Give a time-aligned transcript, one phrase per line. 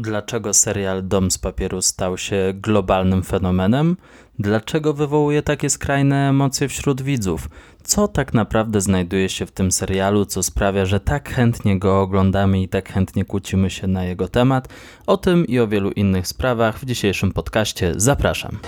[0.00, 3.96] Dlaczego serial Dom z papieru stał się globalnym fenomenem?
[4.38, 7.48] Dlaczego wywołuje takie skrajne emocje wśród widzów?
[7.82, 12.62] Co tak naprawdę znajduje się w tym serialu, co sprawia, że tak chętnie go oglądamy
[12.62, 14.68] i tak chętnie kłócimy się na jego temat?
[15.06, 18.58] O tym i o wielu innych sprawach w dzisiejszym podcaście zapraszam.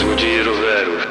[0.00, 1.06] Złodzieje rowerów.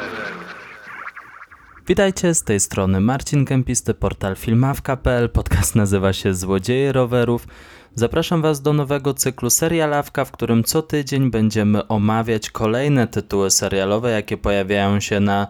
[1.88, 5.28] Witajcie, z tej strony Marcin Kępisty, portal filmawka.pl.
[5.28, 7.46] Podcast nazywa się Złodzieje rowerów.
[7.94, 14.10] Zapraszam Was do nowego cyklu serialawka, w którym co tydzień będziemy omawiać kolejne tytuły serialowe,
[14.10, 15.46] jakie pojawiają się na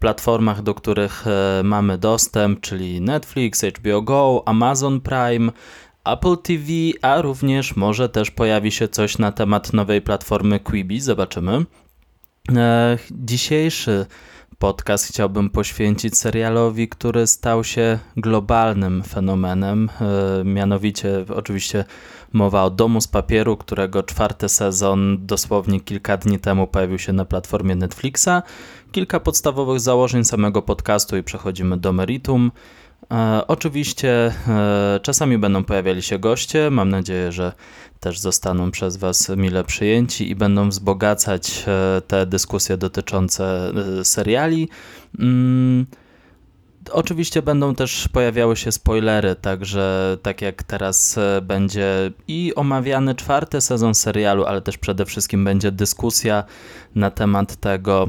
[0.00, 5.52] platformach, do których e, mamy dostęp, czyli Netflix, HBO Go, Amazon Prime,
[6.04, 6.68] Apple TV,
[7.02, 11.00] a również może też pojawi się coś na temat nowej platformy Quibi.
[11.00, 11.64] Zobaczymy.
[12.56, 14.06] E, dzisiejszy
[14.58, 19.90] podcast chciałbym poświęcić serialowi, który stał się globalnym fenomenem.
[20.40, 21.84] E, mianowicie, oczywiście,
[22.32, 27.24] mowa o Domu z Papieru, którego czwarty sezon dosłownie kilka dni temu pojawił się na
[27.24, 28.42] platformie Netflixa.
[28.92, 32.52] Kilka podstawowych założeń samego podcastu i przechodzimy do meritum.
[33.12, 36.70] E, oczywiście e, czasami będą pojawiali się goście.
[36.70, 37.52] Mam nadzieję, że
[38.00, 44.68] też zostaną przez Was mile przyjęci i będą wzbogacać e, te dyskusje dotyczące seriali.
[45.18, 45.86] Mm,
[46.92, 53.94] Oczywiście będą też pojawiały się spoilery, także tak jak teraz będzie i omawiany czwarty sezon
[53.94, 56.44] serialu, ale też przede wszystkim będzie dyskusja
[56.94, 58.08] na temat tego,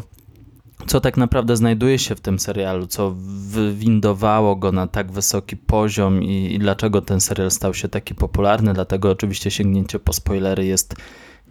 [0.87, 3.15] co tak naprawdę znajduje się w tym serialu, co
[3.49, 8.73] wywindowało go na tak wysoki poziom i, i, dlaczego ten serial stał się taki popularny.
[8.73, 10.95] Dlatego oczywiście sięgnięcie po spoilery jest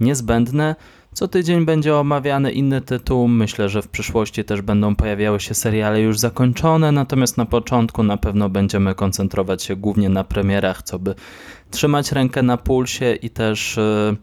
[0.00, 0.76] niezbędne.
[1.12, 3.28] Co tydzień będzie omawiany inny tytuł.
[3.28, 8.16] Myślę, że w przyszłości też będą pojawiały się seriale już zakończone, natomiast na początku na
[8.16, 11.14] pewno będziemy koncentrować się głównie na premierach, co by
[11.70, 13.76] trzymać rękę na pulsie i też.
[13.76, 14.16] Yy,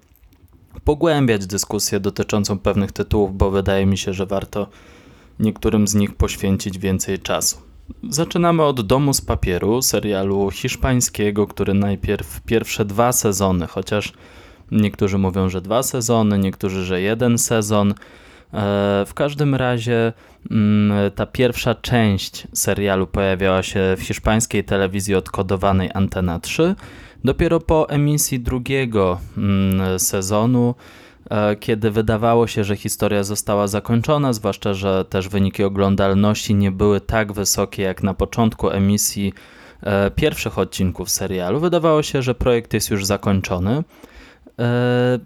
[0.83, 4.67] pogłębiać dyskusję dotyczącą pewnych tytułów, bo wydaje mi się, że warto
[5.41, 7.57] niektórym z nich poświęcić więcej czasu.
[8.09, 14.13] Zaczynamy od Domu z Papieru, serialu hiszpańskiego, który najpierw pierwsze dwa sezony, chociaż
[14.71, 17.91] niektórzy mówią, że dwa sezony, niektórzy, że jeden sezon.
[17.91, 17.95] E,
[19.07, 20.13] w każdym razie
[20.51, 26.75] mm, ta pierwsza część serialu pojawiała się w hiszpańskiej telewizji odkodowanej Antena 3.
[27.23, 30.75] Dopiero po emisji drugiego mm, sezonu
[31.59, 37.33] kiedy wydawało się, że historia została zakończona, zwłaszcza, że też wyniki oglądalności nie były tak
[37.33, 39.33] wysokie jak na początku emisji
[39.83, 41.59] e, pierwszych odcinków serialu.
[41.59, 43.83] Wydawało się, że projekt jest już zakończony.
[44.59, 45.19] E,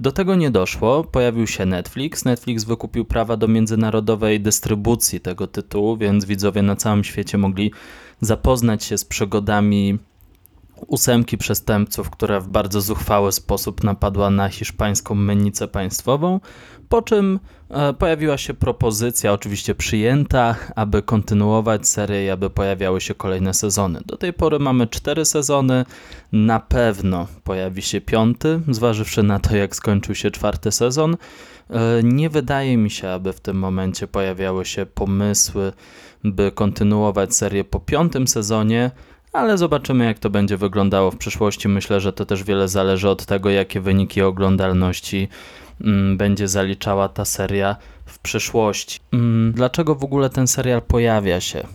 [0.00, 2.24] do tego nie doszło, pojawił się Netflix.
[2.24, 7.72] Netflix wykupił prawa do międzynarodowej dystrybucji tego tytułu, więc widzowie na całym świecie mogli
[8.20, 9.98] zapoznać się z przygodami
[10.86, 16.40] ósemki przestępców, która w bardzo zuchwały sposób napadła na hiszpańską mennicę państwową,
[16.88, 17.40] po czym
[17.70, 24.00] e, pojawiła się propozycja, oczywiście przyjęta, aby kontynuować serię i aby pojawiały się kolejne sezony.
[24.06, 25.84] Do tej pory mamy cztery sezony,
[26.32, 31.16] na pewno pojawi się piąty, zważywszy na to, jak skończył się czwarty sezon.
[31.70, 35.72] E, nie wydaje mi się, aby w tym momencie pojawiały się pomysły,
[36.24, 38.90] by kontynuować serię po piątym sezonie,
[39.32, 41.68] ale zobaczymy, jak to będzie wyglądało w przyszłości.
[41.68, 45.28] Myślę, że to też wiele zależy od tego, jakie wyniki oglądalności
[45.80, 49.00] mm, będzie zaliczała ta seria w przyszłości.
[49.12, 51.66] Mm, dlaczego w ogóle ten serial pojawia się?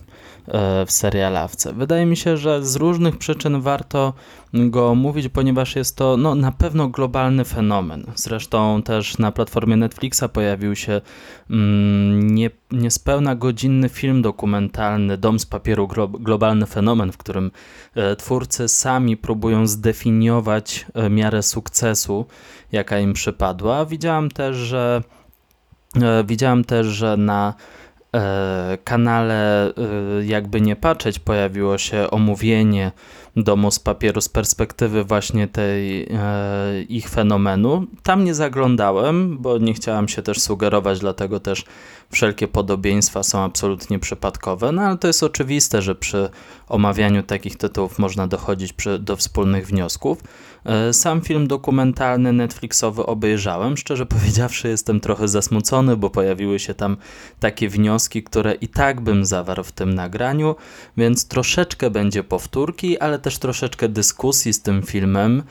[0.48, 1.72] E, w serialawce.
[1.72, 4.12] Wydaje mi się, że z różnych przyczyn warto
[4.54, 8.06] go omówić, ponieważ jest to no, na pewno globalny fenomen.
[8.14, 11.00] Zresztą też na platformie Netflixa pojawił się
[11.50, 15.88] mm, nie, niespełna godzinny film dokumentalny Dom z papieru
[16.20, 17.50] globalny fenomen, w którym
[17.94, 22.26] e, twórcy sami próbują zdefiniować e, miarę sukcesu,
[22.72, 23.84] jaka im przypadła.
[23.84, 25.02] Widziałem też, że
[26.24, 27.54] widziałem też, że na
[28.84, 29.72] kanale, e,
[30.24, 32.92] jakby nie patrzeć, pojawiło się omówienie
[33.36, 37.86] domu z papieru z perspektywy właśnie tej e, ich fenomenu.
[38.02, 41.64] Tam nie zaglądałem, bo nie chciałem się też sugerować, dlatego też
[42.10, 46.28] wszelkie podobieństwa są absolutnie przypadkowe, no ale to jest oczywiste, że przy
[46.68, 50.18] omawianiu takich tytułów można dochodzić przy, do wspólnych wniosków.
[50.64, 53.76] E, sam film dokumentalny Netflixowy obejrzałem.
[53.76, 56.96] Szczerze powiedziawszy, jestem trochę zasmucony, bo pojawiły się tam
[57.40, 60.54] takie wnioski, które i tak bym zawarł w tym nagraniu,
[60.96, 65.42] więc troszeczkę będzie powtórki, ale też troszeczkę dyskusji z tym filmem,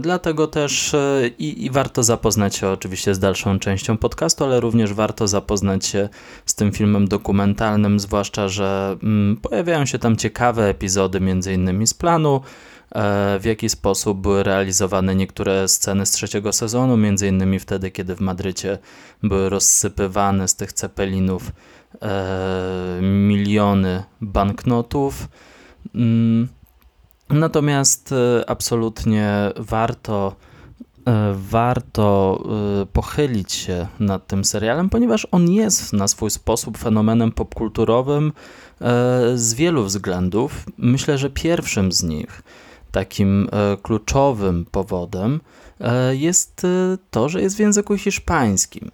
[0.00, 0.96] dlatego też
[1.38, 6.08] i, i warto zapoznać się oczywiście z dalszą częścią podcastu, ale również warto zapoznać się
[6.46, 11.94] z tym filmem dokumentalnym, zwłaszcza, że mm, pojawiają się tam ciekawe epizody, między innymi z
[11.94, 12.40] planu,
[12.94, 18.16] E, w jaki sposób były realizowane niektóre sceny z trzeciego sezonu, między innymi wtedy, kiedy
[18.16, 18.78] w Madrycie
[19.22, 21.52] były rozsypywane z tych cepelinów
[22.02, 25.28] e, miliony banknotów.
[25.94, 26.48] Mm,
[27.30, 30.36] natomiast e, absolutnie warto
[31.32, 32.42] warto
[32.92, 38.32] pochylić się nad tym serialem, ponieważ on jest na swój sposób fenomenem popkulturowym
[39.34, 40.64] z wielu względów.
[40.78, 42.42] Myślę, że pierwszym z nich
[42.92, 45.61] takim e, kluczowym powodem e,
[46.12, 48.90] jest e, to, że jest w języku hiszpańskim.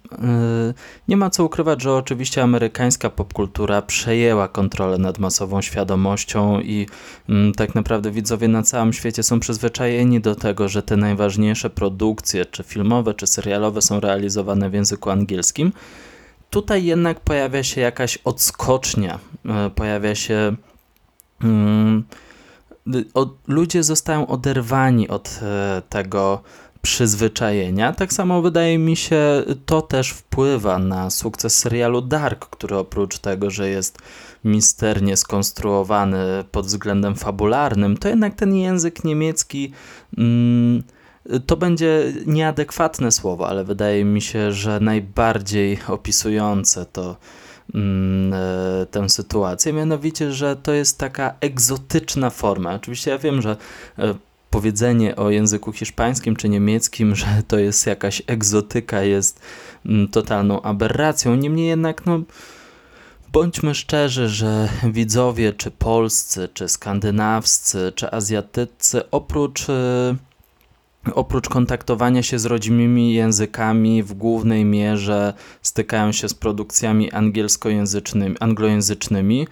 [1.07, 6.87] Nie ma co ukrywać, że oczywiście amerykańska popkultura przejęła kontrolę nad masową świadomością i
[7.29, 12.45] mm, tak naprawdę widzowie na całym świecie są przyzwyczajeni do tego, że te najważniejsze produkcje,
[12.45, 15.71] czy filmowe, czy serialowe są realizowane w języku angielskim.
[16.49, 19.19] Tutaj jednak pojawia się jakaś odskocznia,
[19.75, 20.55] pojawia się.
[21.41, 22.03] Hmm,
[23.47, 26.41] ludzie zostają oderwani od e, tego
[26.81, 27.93] przyzwyczajenia.
[27.93, 33.49] Tak samo wydaje mi się, to też wpływa na sukces serialu Dark, który oprócz tego,
[33.49, 33.97] że jest
[34.43, 36.19] misternie skonstruowany
[36.51, 39.71] pod względem fabularnym, to jednak ten język niemiecki.
[40.17, 40.83] Mm,
[41.45, 47.15] to będzie nieadekwatne słowo, ale wydaje mi się, że najbardziej opisujące to
[47.73, 52.73] Mm, e, tę sytuację, mianowicie, że to jest taka egzotyczna forma.
[52.73, 53.57] Oczywiście ja wiem, że
[53.99, 54.15] e,
[54.49, 59.41] powiedzenie o języku hiszpańskim czy niemieckim, że to jest jakaś egzotyka, jest
[59.85, 61.35] mm, totalną aberracją.
[61.35, 62.21] Niemniej jednak, no,
[63.31, 70.15] bądźmy szczerzy, że widzowie, czy polscy, czy skandynawscy, czy azjatyccy, oprócz e,
[71.13, 79.47] oprócz kontaktowania się z rodzimymi językami, w głównej mierze stykają się z produkcjami angielskojęzycznymi, anglojęzycznymi.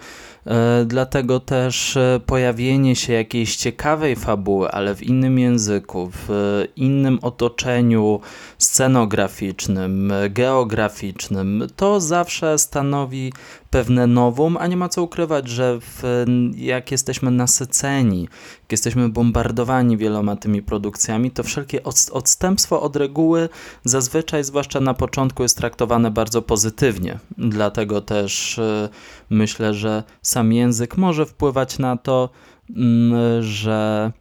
[0.48, 6.30] E, dlatego też e, pojawienie się jakiejś ciekawej fabuły, ale w innym języku, w
[6.76, 8.20] innym otoczeniu
[8.58, 13.32] scenograficznym, geograficznym, to zawsze stanowi
[13.70, 18.22] pewne nowum, a nie ma co ukrywać, że w, jak jesteśmy nasyceni,
[18.62, 23.50] jak jesteśmy bombardowani wieloma tymi produkcjami, to wszelkie odstępstwo od reguły
[23.84, 27.20] zazwyczaj, zwłaszcza na początku, jest traktowane bardzo pozytywnie.
[27.38, 28.90] Dlatego też e,
[29.30, 32.30] myślę, że sam język może wpływać na to,
[32.70, 34.12] mm, że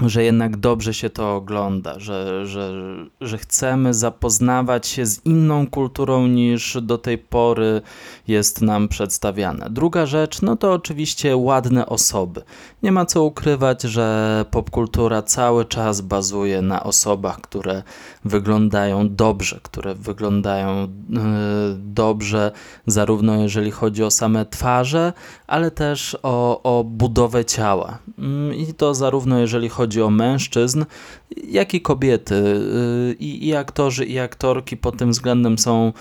[0.00, 2.72] że jednak dobrze się to ogląda, że, że,
[3.20, 7.82] że chcemy zapoznawać się z inną kulturą niż do tej pory
[8.28, 9.68] jest nam przedstawiana.
[9.68, 12.42] Druga rzecz, no to oczywiście ładne osoby.
[12.82, 17.82] Nie ma co ukrywać, że popkultura cały czas bazuje na osobach, które
[18.24, 21.20] wyglądają dobrze, które wyglądają yy,
[21.76, 22.52] dobrze,
[22.86, 25.12] zarówno jeżeli chodzi o same twarze,
[25.46, 27.98] ale też o, o budowę ciała.
[28.18, 30.84] Yy, I to zarówno jeżeli chodzi chodzi o mężczyzn,
[31.48, 32.34] jak i kobiety.
[32.34, 35.92] Y, I, i aktorzy, i aktorki pod tym względem są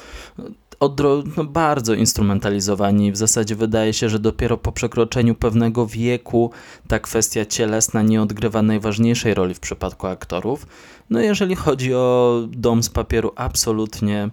[0.79, 3.11] odro, no, bardzo instrumentalizowani.
[3.11, 6.51] W zasadzie wydaje się, że dopiero po przekroczeniu pewnego wieku
[6.87, 10.67] ta kwestia cielesna nie odgrywa najważniejszej roli w przypadku aktorów.
[11.09, 14.29] No jeżeli chodzi o Dom z papieru, absolutnie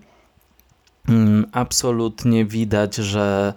[1.09, 3.55] mm, absolutnie widać, że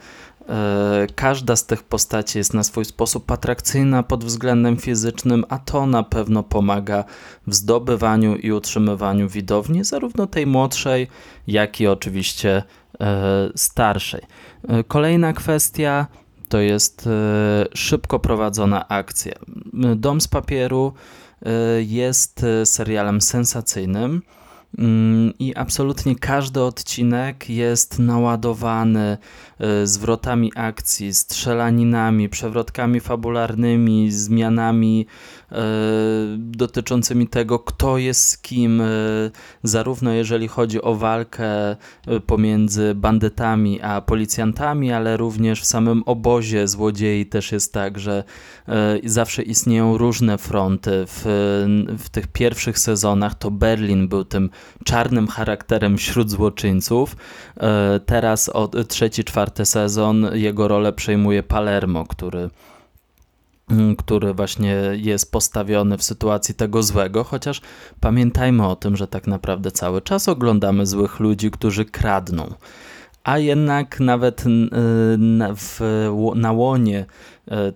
[0.50, 5.86] E, każda z tych postaci jest na swój sposób atrakcyjna pod względem fizycznym, a to
[5.86, 7.04] na pewno pomaga
[7.48, 11.08] w zdobywaniu i utrzymywaniu widowni, zarówno tej młodszej,
[11.48, 12.64] jak i oczywiście
[13.56, 14.22] starszej.
[14.68, 16.08] E, kolejna kwestia
[16.50, 17.10] to jest
[17.74, 19.34] szybko prowadzona akcja.
[19.96, 20.94] Dom z papieru
[21.80, 24.22] jest serialem sensacyjnym
[25.40, 29.18] i absolutnie każdy odcinek jest naładowany
[29.60, 35.06] e, zwrotami akcji, strzelaninami, przewrotkami fabularnymi, zmianami
[35.52, 35.56] e,
[36.38, 38.86] dotyczącymi tego, kto jest z kim, e,
[39.64, 41.48] zarówno jeżeli chodzi o walkę
[42.26, 48.24] pomiędzy bandytami a policjantami, ale również w samym obozie złodziei też jest tak, że
[49.04, 50.92] zawsze istnieją różne fronty.
[51.08, 51.24] W,
[52.00, 54.50] w tych pierwszych sezonach to Berlin był tym
[54.86, 57.16] czarnym charakterem wśród złoczyńców.
[57.58, 62.50] E, teraz od trzeci, czwarty sezon jego rolę przejmuje Palermo, który
[63.70, 67.62] mm, który właśnie jest postawiony w sytuacji tego złego, chociaż
[68.00, 72.54] pamiętajmy o tym, że tak naprawdę cały czas oglądamy złych ludzi, którzy kradną.
[73.24, 74.44] a jednak nawet
[75.56, 75.82] w,
[76.36, 77.06] na łonie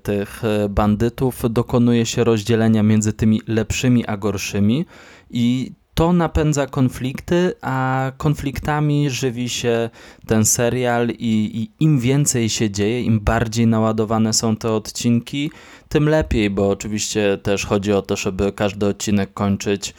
[0.04, 4.86] tych bandytów dokonuje się rozdzielenia między tymi lepszymi a gorszymi
[5.30, 5.72] i
[6.02, 9.90] to napędza konflikty, a konfliktami żywi się
[10.28, 15.52] ten serial i, i, im więcej się dzieje, im bardziej naładowane są te odcinki,
[15.90, 19.94] tym lepiej, bo oczywiście też chodzi o to, żeby każdy odcinek kończyć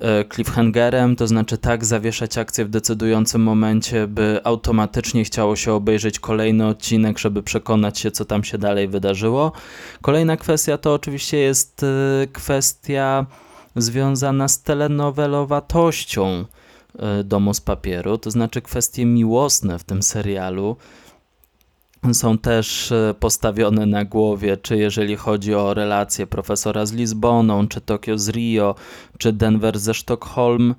[0.00, 6.20] e, cliffhangerem, to znaczy tak zawieszać akcję w decydującym momencie, by automatycznie chciało się obejrzeć
[6.20, 9.52] kolejny odcinek, żeby przekonać się, co tam się dalej wydarzyło.
[10.02, 13.26] Kolejna kwestia to oczywiście jest e, kwestia
[13.76, 16.44] związana z telenowelowatością
[16.98, 20.76] e, Domu z Papieru, to znaczy kwestie miłosne w tym serialu.
[22.12, 27.80] Są też e, postawione na głowie, czy jeżeli chodzi o relacje profesora z Lizboną, czy
[27.80, 28.74] Tokio z Rio,
[29.18, 30.74] czy Denver ze Sztokholm,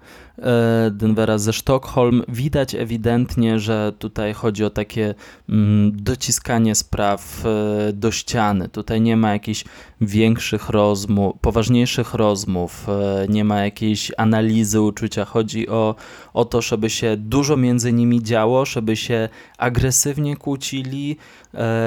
[0.91, 5.15] Denvera ze Sztokholm, widać ewidentnie, że tutaj chodzi o takie
[5.49, 8.69] mm, dociskanie spraw e, do ściany.
[8.69, 9.63] Tutaj nie ma jakichś
[10.01, 12.87] większych rozmów, poważniejszych rozmów,
[13.29, 15.25] nie ma jakiejś analizy uczucia.
[15.25, 15.95] Chodzi o,
[16.33, 21.17] o to, żeby się dużo między nimi działo, żeby się agresywnie kłócili,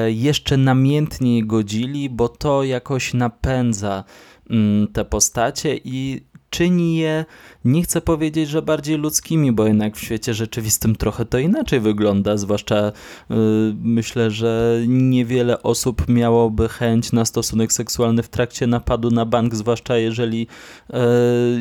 [0.06, 4.04] jeszcze namiętniej godzili, bo to jakoś napędza
[4.50, 7.24] mm, te postacie i czyni je,
[7.64, 12.36] nie chcę powiedzieć, że bardziej ludzkimi, bo jednak w świecie rzeczywistym trochę to inaczej wygląda,
[12.36, 12.92] zwłaszcza
[13.30, 13.36] yy,
[13.82, 19.96] myślę, że niewiele osób miałoby chęć na stosunek seksualny w trakcie napadu na bank, zwłaszcza
[19.96, 20.46] jeżeli
[20.92, 20.98] yy,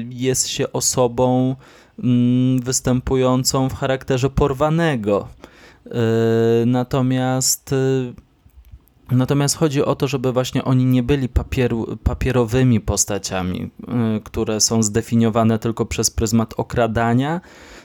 [0.10, 1.56] jest się osobą
[1.98, 5.28] yy, występującą w charakterze porwanego.
[5.86, 8.14] Y, natomiast y,
[9.12, 13.70] Natomiast chodzi o to, żeby właśnie oni nie byli papieru, papierowymi postaciami,
[14.18, 17.42] y, które są zdefiniowane tylko przez pryzmat okradania,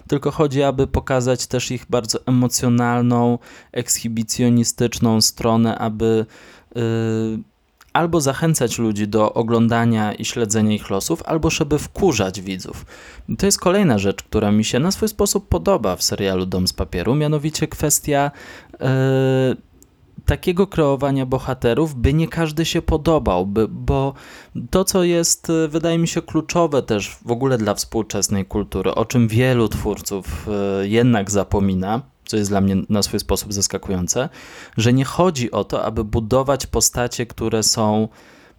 [0.08, 3.38] tylko chodzi, aby pokazać też ich bardzo emocjonalną,
[3.72, 6.26] ekshibicjonistyczną stronę, aby
[6.76, 7.54] y,
[7.92, 12.86] albo zachęcać ludzi do oglądania i śledzenia ich losów, albo żeby wkurzać widzów.
[13.28, 16.68] I to jest kolejna rzecz, która mi się na swój sposób podoba w serialu Dom
[16.68, 18.30] z Papieru, mianowicie kwestia.
[18.72, 19.56] Yy,
[20.26, 24.14] takiego kreowania bohaterów, by nie każdy się podobał, by, bo
[24.70, 29.04] to, co jest, e, wydaje mi się, kluczowe też w ogóle dla współczesnej kultury, o
[29.04, 34.28] czym wielu twórców e, jednak zapomina, co jest dla mnie na swój sposób zaskakujące,
[34.76, 38.08] że nie chodzi o to, aby budować postacie, które są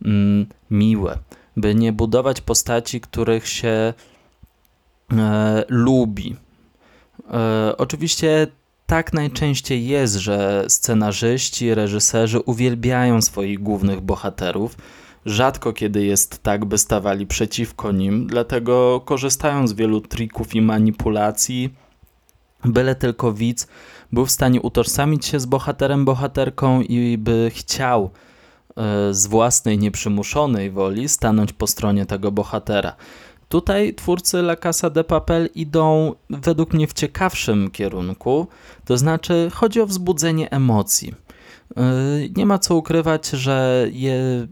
[0.06, 1.20] mm, miłe,
[1.58, 3.94] by nie budować postaci, których się
[5.12, 6.36] e, lubi.
[7.34, 8.48] E, oczywiście
[8.86, 14.78] tak najczęściej jest, że scenarzyści, reżyserzy uwielbiają swoich głównych bohaterów.
[15.26, 21.74] Rzadko kiedy jest tak, by stawali przeciwko nim, dlatego korzystają z wielu trików i manipulacji,
[22.66, 23.68] byle tylko widz
[24.12, 28.10] był w stanie utożsamić się z bohaterem, bohaterką i by chciał
[28.76, 32.96] e, z własnej nieprzymuszonej woli stanąć po stronie tego bohatera.
[33.56, 38.48] Tutaj twórcy La Casa de Papel idą według mnie w ciekawszym kierunku,
[38.86, 41.14] to znaczy chodzi o wzbudzenie emocji.
[41.76, 41.84] Yy,
[42.36, 43.88] nie ma co ukrywać, że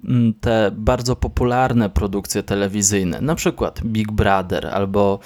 [0.04, 5.20] mm, te bardzo popularne produkcje telewizyjne, na przykład Big Brother albo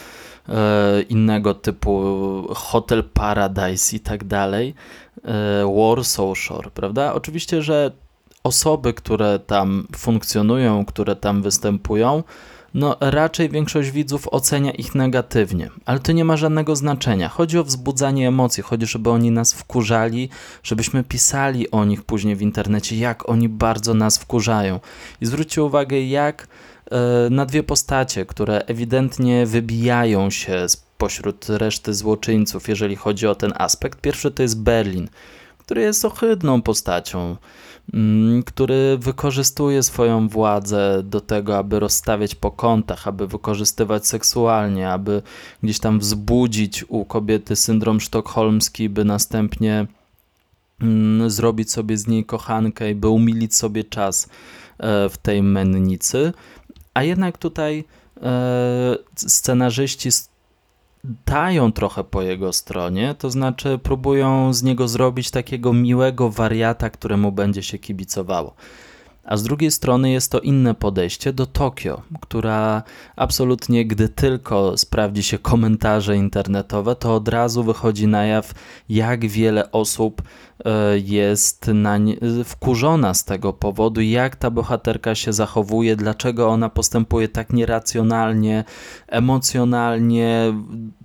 [0.48, 0.56] yy,
[1.02, 2.04] innego typu
[2.56, 4.74] Hotel Paradise i tak dalej,
[5.24, 5.32] yy,
[5.76, 7.14] Warsaw Shore, prawda?
[7.14, 7.92] Oczywiście, że
[8.44, 12.24] osoby, które tam funkcjonują, które tam występują,
[12.74, 17.30] no raczej większość widzów ocenia ich negatywnie, ale to nie ma żadnego znaczenia.
[17.30, 20.30] Chodzi o wzbudzanie emocji, chodzi, żeby oni nas wkurzali,
[20.64, 24.80] żebyśmy pisali o nich później w internecie, jak oni bardzo nas wkurzają.
[25.22, 26.48] I zwróćcie uwagę, jak
[26.92, 30.66] e, na dwie postacie, które ewidentnie wybijają się
[30.98, 34.02] pośród reszty złoczyńców, jeżeli chodzi o ten aspekt.
[34.02, 35.10] Pierwszy to jest Berlin,
[35.58, 37.38] który jest ohydną postacią
[38.46, 45.22] który wykorzystuje swoją władzę do tego, aby rozstawiać po kątach, aby wykorzystywać seksualnie, aby
[45.64, 49.88] gdzieś tam wzbudzić u kobiety syndrom sztokholmski, by następnie
[50.82, 54.30] mm, zrobić sobie z niej kochankę i by umilić sobie czas
[54.78, 56.34] e, w tej mennicy.
[56.94, 57.84] A jednak tutaj
[58.22, 60.10] e, scenarzyści
[61.26, 67.32] dają trochę po jego stronie, to znaczy próbują z niego zrobić takiego miłego wariata, któremu
[67.32, 68.54] będzie się kibicowało.
[69.28, 72.84] A z drugiej strony jest to inne podejście do Tokio, która
[73.16, 78.54] absolutnie, gdy tylko sprawdzi się komentarze internetowe, to od razu wychodzi na jaw,
[78.90, 80.22] jak wiele osób
[80.66, 81.72] e, jest
[82.46, 88.64] wkurzona z tego powodu, jak ta bohaterka się zachowuje, dlaczego ona postępuje tak nieracjonalnie,
[89.08, 90.54] emocjonalnie,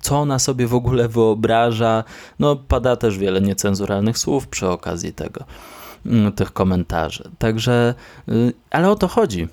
[0.01, 2.03] co ona sobie w ogóle wyobraża.
[2.39, 5.45] No, pada też wiele niecenzuralnych słów przy okazji tego.
[6.05, 7.31] Mm, tych komentarzy.
[7.37, 7.95] Także,
[8.29, 9.47] y, ale o to chodzi.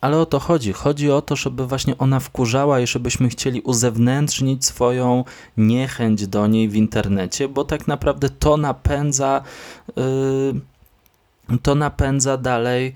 [0.00, 0.72] Ale o to chodzi.
[0.72, 5.24] Chodzi o to, żeby właśnie ona wkurzała i żebyśmy chcieli uzewnętrznić swoją
[5.56, 9.42] niechęć do niej w internecie, bo tak naprawdę to napędza.
[9.96, 10.60] Yy,
[11.62, 12.94] to napędza dalej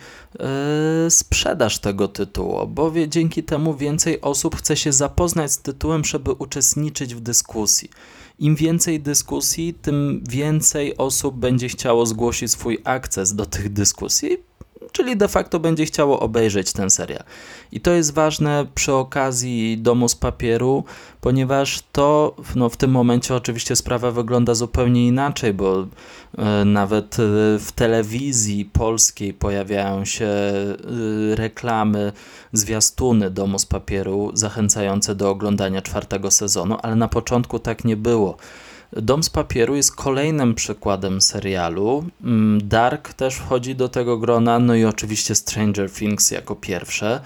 [1.04, 6.32] yy, sprzedaż tego tytułu, bo dzięki temu więcej osób chce się zapoznać z tytułem, żeby
[6.32, 7.90] uczestniczyć w dyskusji.
[8.38, 14.37] Im więcej dyskusji, tym więcej osób będzie chciało zgłosić swój akces do tych dyskusji,
[14.92, 17.25] czyli de facto będzie chciało obejrzeć ten serial.
[17.73, 20.85] I to jest ważne przy okazji Domu z Papieru,
[21.20, 25.87] ponieważ to no, w tym momencie oczywiście sprawa wygląda zupełnie inaczej, bo
[26.38, 27.23] e, nawet e,
[27.58, 30.75] w telewizji polskiej pojawiają się e,
[31.35, 32.12] reklamy,
[32.52, 38.37] zwiastuny Domu z Papieru zachęcające do oglądania czwartego sezonu, ale na początku tak nie było.
[38.92, 42.04] Dom z papieru jest kolejnym przykładem serialu.
[42.25, 47.21] Mm, Dark też wchodzi do tego grona, no i oczywiście Stranger Things jako pierwsze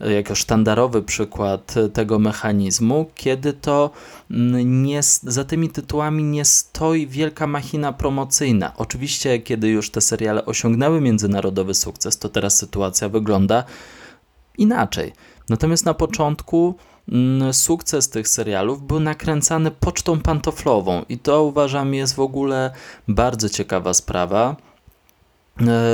[0.00, 3.90] jako sztandarowy przykład tego mechanizmu, kiedy to
[4.30, 8.72] mm, nie, za tymi tytułami nie stoi wielka machina promocyjna.
[8.76, 13.64] Oczywiście, kiedy już te seriale osiągnęły międzynarodowy sukces, to teraz sytuacja wygląda
[14.58, 15.12] inaczej.
[15.48, 16.74] Natomiast na początku
[17.52, 22.70] sukces tych serialów był nakręcany pocztą pantoflową i to uważam jest w ogóle
[23.08, 24.56] bardzo ciekawa sprawa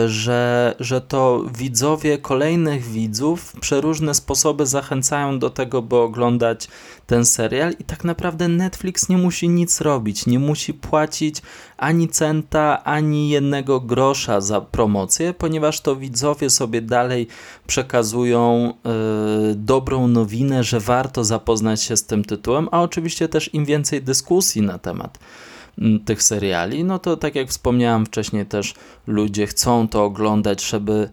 [0.06, 6.68] że, że to widzowie kolejnych widzów przeróżne sposoby zachęcają do tego, by oglądać
[7.06, 11.42] ten serial i tak naprawdę Netflix nie musi nic robić, nie musi płacić
[11.76, 17.26] ani centa, ani jednego grosza za promocję, ponieważ to widzowie sobie dalej
[17.66, 23.64] przekazują yy, dobrą nowinę, że warto zapoznać się z tym tytułem, a oczywiście też im
[23.64, 25.18] więcej dyskusji na temat
[26.04, 28.74] tych seriali, no to tak jak wspomniałem wcześniej, też
[29.06, 31.10] ludzie chcą to oglądać, żeby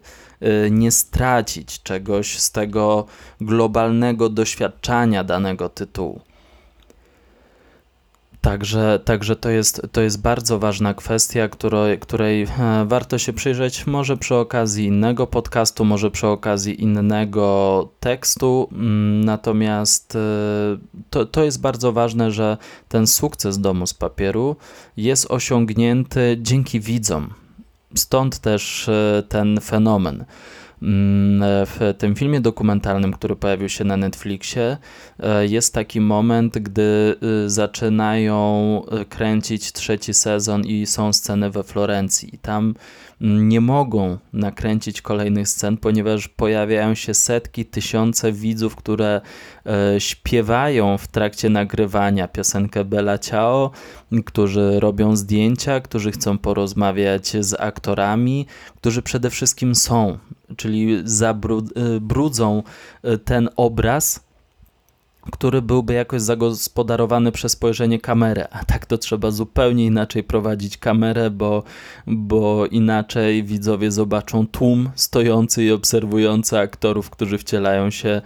[0.65, 3.05] y, nie stracić czegoś z tego
[3.41, 6.21] globalnego doświadczenia danego tytułu.
[8.41, 12.47] Także, także to, jest, to jest bardzo ważna kwestia, której, której
[12.85, 18.69] warto się przyjrzeć, może przy okazji innego podcastu, może przy okazji innego tekstu.
[18.71, 20.19] Mm, natomiast e,
[21.09, 22.57] to, to jest bardzo ważne, że
[22.89, 24.55] ten sukces domu z papieru
[24.97, 27.33] jest osiągnięty dzięki widzom.
[27.95, 30.25] Stąd też e, ten fenomen.
[30.81, 34.77] Mm, w tym filmie dokumentalnym, który pojawił się na Netflixie,
[35.19, 37.15] e, jest taki moment, gdy
[37.45, 42.39] y, zaczynają y, kręcić trzeci sezon i są sceny we Florencji.
[42.41, 42.73] Tam
[43.21, 49.21] nie mogą nakręcić kolejnych scen, ponieważ pojawiają się setki, tysiące widzów, które
[49.65, 53.71] e, śpiewają w trakcie nagrywania piosenkę Bella Ciao,
[54.25, 58.45] którzy robią zdjęcia, którzy chcą porozmawiać z aktorami,
[58.81, 60.17] którzy przede wszystkim są,
[60.57, 62.63] czyli zabrudzą
[63.03, 64.29] e, ten obraz
[65.31, 71.29] który byłby jakoś zagospodarowany przez spojrzenie kamery, a tak to trzeba zupełnie inaczej prowadzić kamerę,
[71.29, 71.63] bo,
[72.07, 78.21] bo inaczej widzowie zobaczą tłum stojący i obserwujący aktorów, którzy wcielają się e,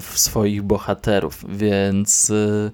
[0.00, 2.30] w swoich bohaterów, więc...
[2.30, 2.70] E,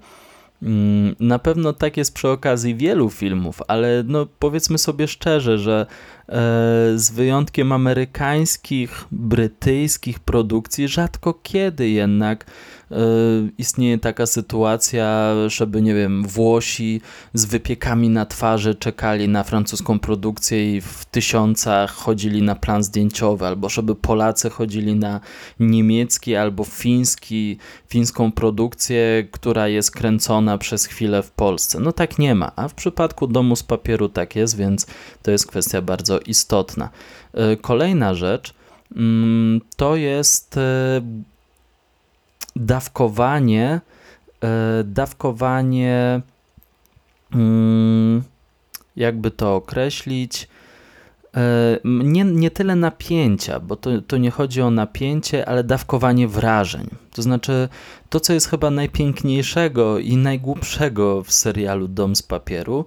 [0.63, 5.87] mm, na pewno tak jest przy okazji wielu filmów, ale no powiedzmy sobie szczerze, że
[6.95, 12.45] z wyjątkiem amerykańskich, brytyjskich produkcji, rzadko kiedy jednak
[12.91, 12.97] E,
[13.59, 17.01] istnieje taka sytuacja, żeby, nie wiem, Włosi
[17.35, 23.47] z wypiekami na twarzy czekali na francuską produkcję i w tysiącach chodzili na plan zdjęciowy,
[23.47, 25.21] albo żeby Polacy chodzili na
[25.61, 27.59] niemiecki albo fiński,
[27.89, 31.81] fińską produkcję, która jest kręcona przez chwilę w Polsce.
[31.81, 34.87] No tak nie ma, a w przypadku Domu z Papieru tak jest, więc
[35.23, 36.89] to jest kwestia bardzo istotna.
[37.35, 38.55] E, kolejna rzecz
[38.97, 41.01] mm, to jest e,
[42.57, 43.81] dawkowanie,
[44.41, 46.21] e, dawkowanie,
[47.35, 48.23] mm,
[48.97, 50.49] jakby to określić,
[51.85, 56.87] nie, nie tyle napięcia, bo to, to nie chodzi o napięcie, ale dawkowanie wrażeń.
[57.13, 57.69] To znaczy,
[58.11, 62.85] to co jest chyba najpiękniejszego i najgłupszego w serialu Dom z papieru,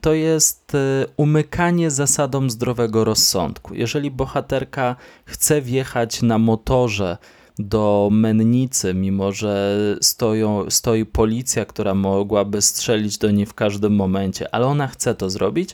[0.00, 3.74] to jest e, umykanie zasadom zdrowego rozsądku.
[3.74, 7.16] Jeżeli bohaterka chce wjechać na motorze
[7.58, 14.54] do mennicy, mimo że stoją, stoi policja, która mogłaby strzelić do niej w każdym momencie,
[14.54, 15.70] ale ona chce to zrobić,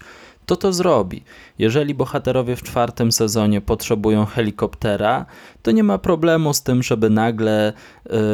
[0.46, 1.22] to to zrobi.
[1.58, 5.26] Jeżeli bohaterowie w czwartym sezonie potrzebują helikoptera,
[5.62, 7.72] to nie ma problemu z tym, żeby nagle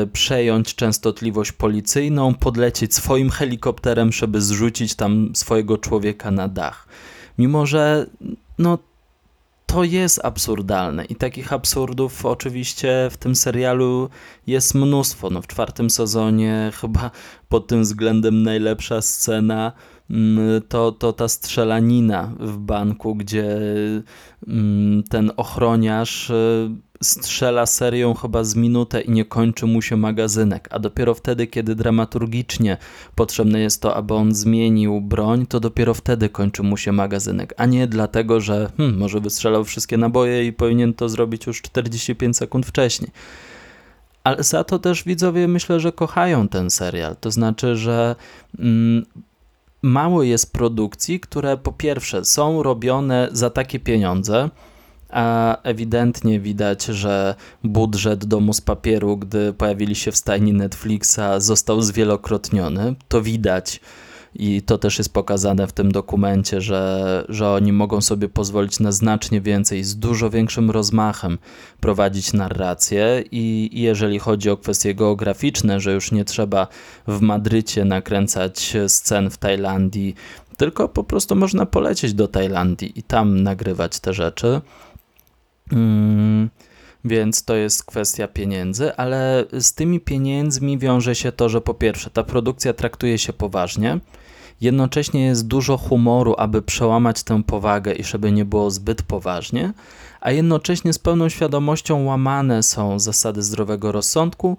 [0.02, 6.88] y, przejąć częstotliwość policyjną, podlecieć swoim helikopterem, żeby zrzucić tam swojego człowieka na dach.
[7.38, 8.06] Mimo, że
[8.58, 8.78] no,
[9.66, 14.08] to jest absurdalne i takich absurdów oczywiście w tym serialu
[14.46, 15.30] jest mnóstwo.
[15.30, 17.10] No, w czwartym sezonie chyba
[17.48, 19.72] pod tym względem najlepsza scena
[20.68, 23.58] to, to ta strzelanina w banku, gdzie
[24.48, 26.70] mm, ten ochroniarz y,
[27.02, 31.74] strzela serią chyba z minutę i nie kończy mu się magazynek, a dopiero wtedy, kiedy
[31.74, 32.76] dramaturgicznie
[33.14, 37.66] potrzebne jest to, aby on zmienił broń, to dopiero wtedy kończy mu się magazynek, a
[37.66, 42.66] nie dlatego, że hmm, może wystrzelał wszystkie naboje i powinien to zrobić już 45 sekund
[42.66, 43.10] wcześniej.
[44.24, 47.16] Ale za to też widzowie myślę, że kochają ten serial.
[47.20, 48.16] To znaczy, że
[48.58, 49.04] mm,
[49.82, 54.50] mało jest produkcji, które po pierwsze są robione za takie pieniądze,
[55.10, 57.34] a ewidentnie widać, że
[57.64, 62.94] budżet domu z papieru, gdy pojawili się w stajni Netflixa, został zwielokrotniony.
[63.08, 63.80] To widać
[64.38, 68.92] i to też jest pokazane w tym dokumencie, że, że oni mogą sobie pozwolić na
[68.92, 71.38] znacznie więcej, z dużo większym rozmachem
[71.80, 73.24] prowadzić narrację.
[73.30, 76.66] I, i jeżeli chodzi o kwestie geograficzne, że już nie trzeba
[77.08, 80.14] w Madrycie nakręcać scen w Tajlandii,
[80.56, 84.60] tylko po prostu można polecieć do Tajlandii i tam nagrywać te rzeczy.
[85.72, 86.50] Mm,
[87.04, 92.10] więc to jest kwestia pieniędzy, ale z tymi pieniędzmi wiąże się to, że po pierwsze
[92.10, 94.00] ta produkcja traktuje się poważnie
[94.60, 99.72] Jednocześnie jest dużo humoru, aby przełamać tę powagę i żeby nie było zbyt poważnie,
[100.20, 104.56] a jednocześnie z pełną świadomością łamane są zasady zdrowego rozsądku,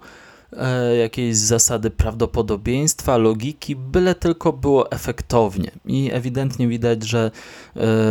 [0.52, 5.70] e, jakieś zasady prawdopodobieństwa, logiki, byle tylko było efektownie.
[5.86, 7.30] I ewidentnie widać, że e,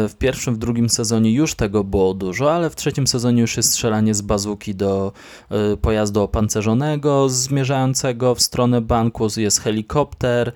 [0.08, 3.72] w pierwszym, w drugim sezonie już tego było dużo, ale w trzecim sezonie już jest
[3.72, 5.12] strzelanie z bazuki do
[5.50, 10.52] e, pojazdu opancerzonego zmierzającego w stronę banku, jest helikopter,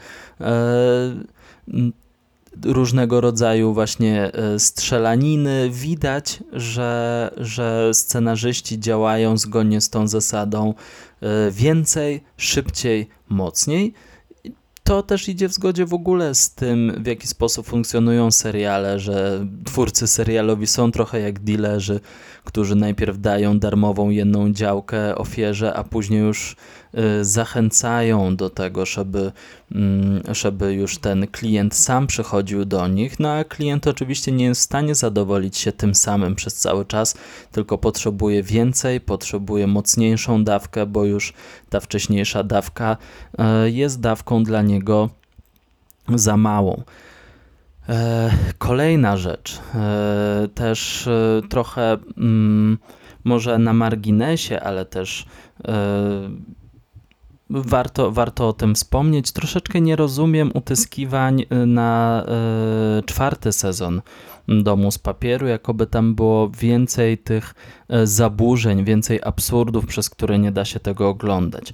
[2.65, 5.69] różnego rodzaju właśnie strzelaniny.
[5.69, 10.73] Widać, że, że scenarzyści działają zgodnie z tą zasadą
[11.21, 13.93] E, więcej, szybciej, mocniej.
[14.83, 19.47] To też idzie w zgodzie w ogóle z tym, w jaki sposób funkcjonują seriale, że
[19.65, 21.99] twórcy serialowi są trochę jak dealerzy,
[22.43, 26.56] którzy najpierw dają darmową jedną działkę ofierze, a później już
[27.21, 29.32] y, zachęcają do tego, żeby,
[29.71, 33.19] mm, żeby już ten klient sam przychodził do nich.
[33.19, 37.15] No a klient oczywiście nie jest w stanie zadowolić się tym samym przez cały czas,
[37.51, 41.34] tylko potrzebuje więcej, potrzebuje mocniejszą dawkę, bo już
[41.69, 42.97] ta wcześniejsza dawka
[43.65, 45.10] y, jest dawką dla niego
[46.15, 46.84] za małą.
[47.91, 52.77] E, kolejna rzecz, e, też e, trochę mm,
[53.23, 55.25] może na marginesie, ale też
[57.49, 59.32] warto, warto o tym wspomnieć.
[59.32, 62.25] Troszeczkę nie rozumiem utyskiwań na
[63.06, 64.01] czwarty sezon
[64.47, 67.56] domu z papieru, jakoby tam było więcej tych
[68.04, 71.73] zaburzeń, więcej absurdów, przez które nie da się tego oglądać.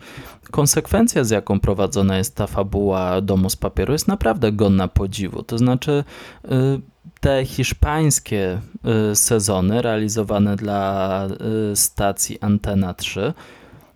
[0.52, 5.44] Konsekwencja, z jaką prowadzona jest ta fabuła domu z papieru, jest naprawdę godna podziwu.
[5.44, 6.04] To znaczy,
[6.46, 6.50] e,
[7.20, 11.28] te hiszpańskie e, sezony realizowane dla
[11.76, 13.34] stacji Antena 3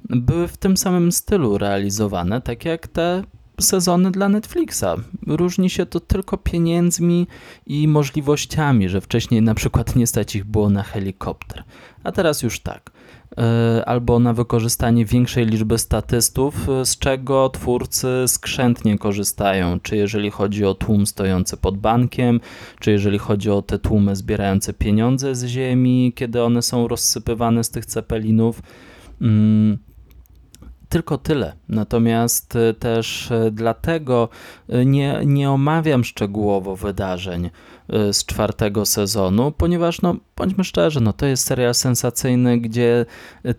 [0.09, 3.23] były w tym samym stylu realizowane, tak jak te
[3.61, 4.85] sezony dla Netflixa.
[5.27, 7.27] Różni się to tylko pieniędzmi
[7.67, 11.63] i możliwościami, że wcześniej na przykład nie stać ich było na helikopter,
[12.03, 12.91] a teraz już tak.
[13.37, 20.31] E, albo na wykorzystanie większej liczby statystów, e, z czego twórcy skrzętnie korzystają, czy jeżeli
[20.31, 22.39] chodzi o tłum stojący pod bankiem,
[22.79, 27.69] czy jeżeli chodzi o te tłumy zbierające pieniądze z ziemi, kiedy one są rozsypywane z
[27.69, 28.61] tych cepelinów.
[29.21, 29.77] Mm,
[30.91, 31.53] tylko tyle.
[31.69, 34.29] Natomiast e, też e, dlatego
[34.69, 37.49] e, nie, nie omawiam szczegółowo wydarzeń
[38.11, 43.05] z czwartego sezonu, ponieważ, no, bądźmy szczerzy, no, to jest serial sensacyjny, gdzie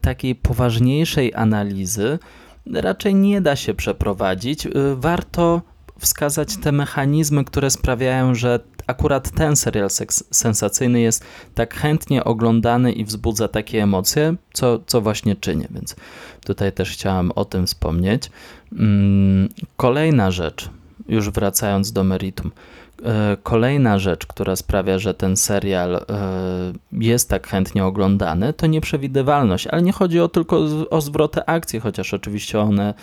[0.01, 2.19] takiej poważniejszej analizy
[2.73, 4.69] raczej nie da się przeprowadzić.
[4.97, 5.63] Warto
[6.03, 9.89] wskazać te mechanizmy, które sprawiają, że akurat ten serial
[10.31, 15.97] sensacyjny jest tak chętnie oglądany i wzbudza takie emocje, co, co właśnie czynię, więc
[16.47, 18.31] tutaj też chciałam o tym wspomnieć.
[18.73, 20.71] Mm, kolejna rzecz,
[21.09, 22.51] już wracając do meritum.
[23.05, 26.03] E, kolejna rzecz, która sprawia, że ten serial e,
[26.93, 30.61] jest tak chętnie oglądany, to nieprzewidywalność, ale nie chodzi o tylko
[30.91, 32.95] o zwroty akcji, chociaż oczywiście one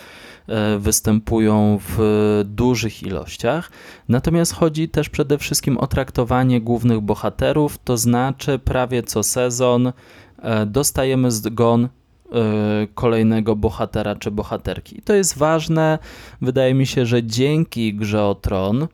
[0.80, 3.72] występują w dużych ilościach.
[4.10, 9.94] Natomiast chodzi też przede wszystkim o traktowanie głównych bohaterów, to znaczy prawie co sezon
[10.68, 11.90] dostajemy zgon
[12.94, 14.98] kolejnego bohatera czy bohaterki.
[14.98, 16.00] I to jest ważne.
[16.42, 18.88] Wydaje mi się, że dzięki Grze o Tron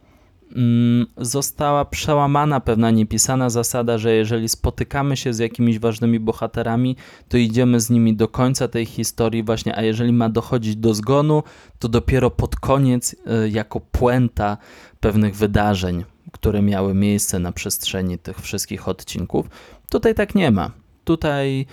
[1.18, 6.96] została przełamana pewna niepisana zasada, że jeżeli spotykamy się z jakimiś ważnymi bohaterami,
[7.30, 11.44] to idziemy z nimi do końca tej historii właśnie, a jeżeli ma dochodzić do zgonu,
[11.80, 14.58] to dopiero pod koniec y, jako puenta
[15.00, 19.50] pewnych wydarzeń, które miały miejsce na przestrzeni tych wszystkich odcinków.
[19.90, 20.72] Tutaj tak nie ma.
[21.04, 21.66] Tutaj y,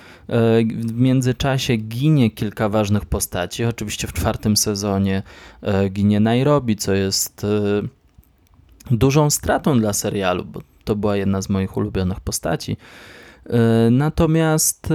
[0.76, 3.64] w międzyczasie ginie kilka ważnych postaci.
[3.64, 5.22] Oczywiście w czwartym sezonie
[5.84, 7.46] y, ginie Nairobi, co jest
[8.92, 12.76] dużą stratą dla serialu, bo to była jedna z moich ulubionych postaci.
[13.46, 14.94] E, natomiast e,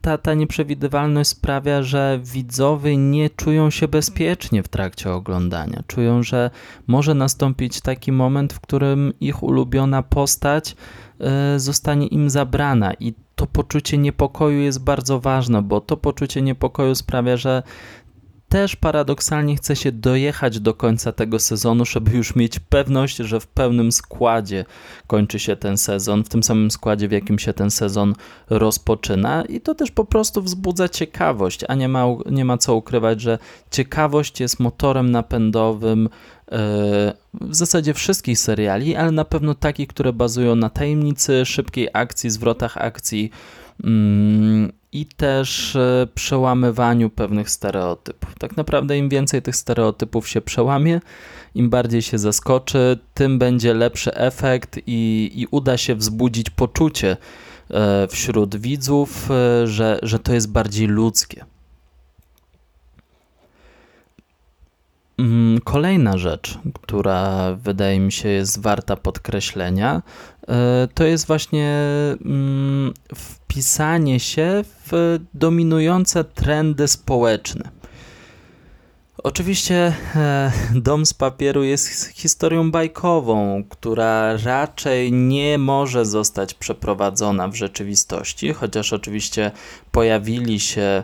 [0.00, 5.82] ta, ta nieprzewidywalność sprawia, że widzowie nie czują się bezpiecznie w trakcie oglądania.
[5.86, 6.50] Czują, że
[6.86, 10.76] może nastąpić taki moment, w którym ich ulubiona postać
[11.20, 16.94] e, zostanie im zabrana, i to poczucie niepokoju jest bardzo ważne, bo to poczucie niepokoju
[16.94, 17.62] sprawia, że
[18.50, 23.46] też paradoksalnie chce się dojechać do końca tego sezonu, żeby już mieć pewność, że w
[23.46, 24.64] pełnym składzie
[25.06, 28.14] kończy się ten sezon, w tym samym składzie, w jakim się ten sezon
[28.50, 29.44] rozpoczyna.
[29.44, 33.38] I to też po prostu wzbudza ciekawość, a nie ma, nie ma co ukrywać, że
[33.70, 36.08] ciekawość jest motorem napędowym
[36.52, 36.58] e,
[37.40, 42.76] w zasadzie wszystkich seriali, ale na pewno takich, które bazują na tajemnicy, szybkiej akcji, zwrotach
[42.76, 43.30] akcji,
[43.84, 48.34] mm, i też e, przełamywaniu pewnych stereotypów.
[48.38, 51.00] Tak naprawdę im więcej tych stereotypów się przełamie,
[51.54, 57.16] im bardziej się zaskoczy, tym będzie lepszy efekt i, i uda się wzbudzić poczucie
[57.70, 61.44] e, wśród widzów, e, że, że to jest bardziej ludzkie.
[61.44, 61.50] Mm,
[65.64, 70.02] kolejna rzecz, która wydaje mi się jest warta podkreślenia,
[70.94, 71.74] to jest właśnie
[72.24, 77.70] mm, wpisanie się w dominujące trendy społeczne.
[79.22, 87.54] Oczywiście e, Dom z papieru jest historią bajkową, która raczej nie może zostać przeprowadzona w
[87.54, 89.50] rzeczywistości, chociaż oczywiście
[89.92, 91.02] pojawili się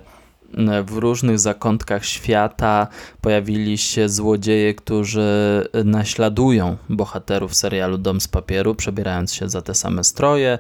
[0.85, 2.87] w różnych zakątkach świata
[3.21, 10.05] pojawili się złodzieje, którzy naśladują bohaterów serialu Dom z papieru, przebierając się za te same
[10.05, 10.59] stroje.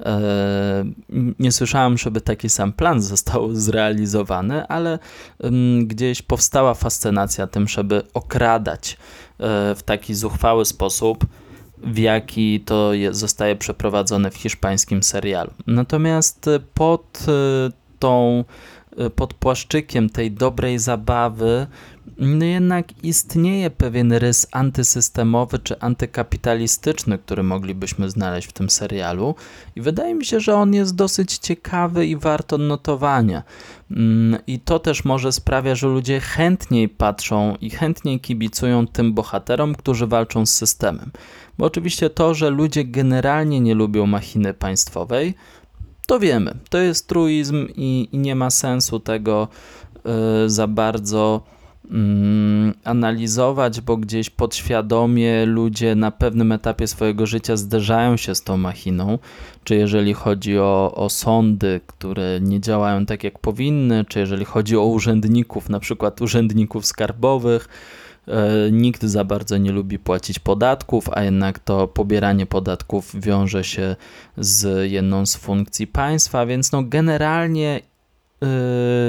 [0.00, 0.84] E,
[1.38, 4.98] nie słyszałem, żeby taki sam plan został zrealizowany, ale
[5.82, 8.96] gdzieś powstała fascynacja tym, żeby okradać e,
[9.74, 11.26] w taki zuchwały sposób
[11.78, 15.50] w jaki to zostaje przeprowadzone w hiszpańskim serialu.
[15.66, 18.44] Natomiast pod e, tą
[19.16, 21.66] pod płaszczykiem tej dobrej zabawy
[22.18, 29.34] no jednak istnieje pewien rys antysystemowy czy antykapitalistyczny, który moglibyśmy znaleźć w tym serialu
[29.76, 33.42] i wydaje mi się, że on jest dosyć ciekawy i wart odnotowania.
[33.90, 39.74] Mm, I to też może sprawia, że ludzie chętniej patrzą i chętniej kibicują tym bohaterom,
[39.74, 41.10] którzy walczą z systemem.
[41.58, 45.34] Bo oczywiście to, że ludzie generalnie nie lubią machiny państwowej,
[46.06, 46.54] to wiemy.
[46.70, 49.48] To jest truizm i, i nie ma sensu tego
[50.44, 51.42] y, za bardzo
[51.84, 51.88] y,
[52.84, 59.18] analizować, bo gdzieś podświadomie ludzie na pewnym etapie swojego życia zderzają się z tą machiną.
[59.64, 64.76] Czy jeżeli chodzi o, o sądy, które nie działają tak jak powinny, czy jeżeli chodzi
[64.76, 67.68] o urzędników, na przykład urzędników skarbowych
[68.72, 73.96] nikt za bardzo nie lubi płacić podatków, a jednak to pobieranie podatków wiąże się
[74.36, 77.80] z jedną z funkcji państwa, więc no generalnie
[78.40, 78.48] yy,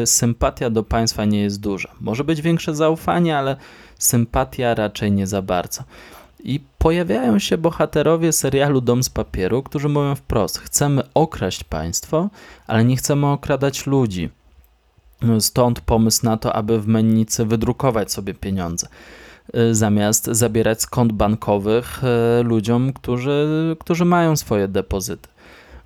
[0.06, 1.92] sympatia do państwa nie jest duża.
[2.02, 3.56] Może być większe zaufanie, ale
[4.00, 5.84] sympatia raczej nie za bardzo.
[6.44, 12.30] I pojawiają się bohaterowie serialu Dom z Papieru, którzy mówią wprost: chcemy okraść państwo,
[12.68, 14.30] ale nie chcemy okradać ludzi.
[15.40, 18.88] Stąd pomysł na to, aby w mennicy wydrukować sobie pieniądze
[19.56, 22.02] y, zamiast zabierać z kont bankowych
[22.40, 23.48] y, ludziom, którzy,
[23.80, 25.30] którzy mają swoje depozyty.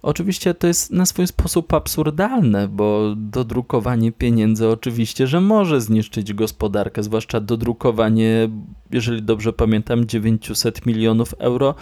[0.01, 7.03] Oczywiście to jest na swój sposób absurdalne, bo dodrukowanie pieniędzy oczywiście, że może zniszczyć gospodarkę,
[7.03, 8.49] zwłaszcza dodrukowanie,
[8.91, 11.75] jeżeli dobrze pamiętam, 900 milionów euro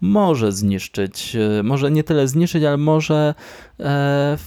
[0.00, 3.34] może zniszczyć, e, może nie tyle zniszczyć, ale może
[3.80, 4.38] e,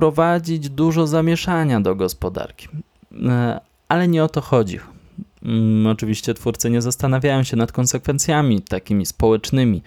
[0.00, 2.68] wprowadzić dużo zamieszania do gospodarki.
[3.28, 4.78] E, ale nie o to chodzi.
[5.42, 9.82] Mm, oczywiście twórcy nie zastanawiają się nad konsekwencjami takimi społecznymi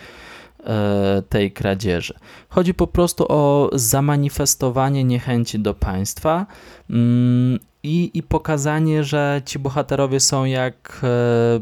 [0.64, 2.14] e, tej kradzieży.
[2.50, 6.46] Chodzi po prostu o zamanifestowanie niechęci do państwa
[6.90, 11.60] mm, i, i pokazanie, że ci bohaterowie są jak e,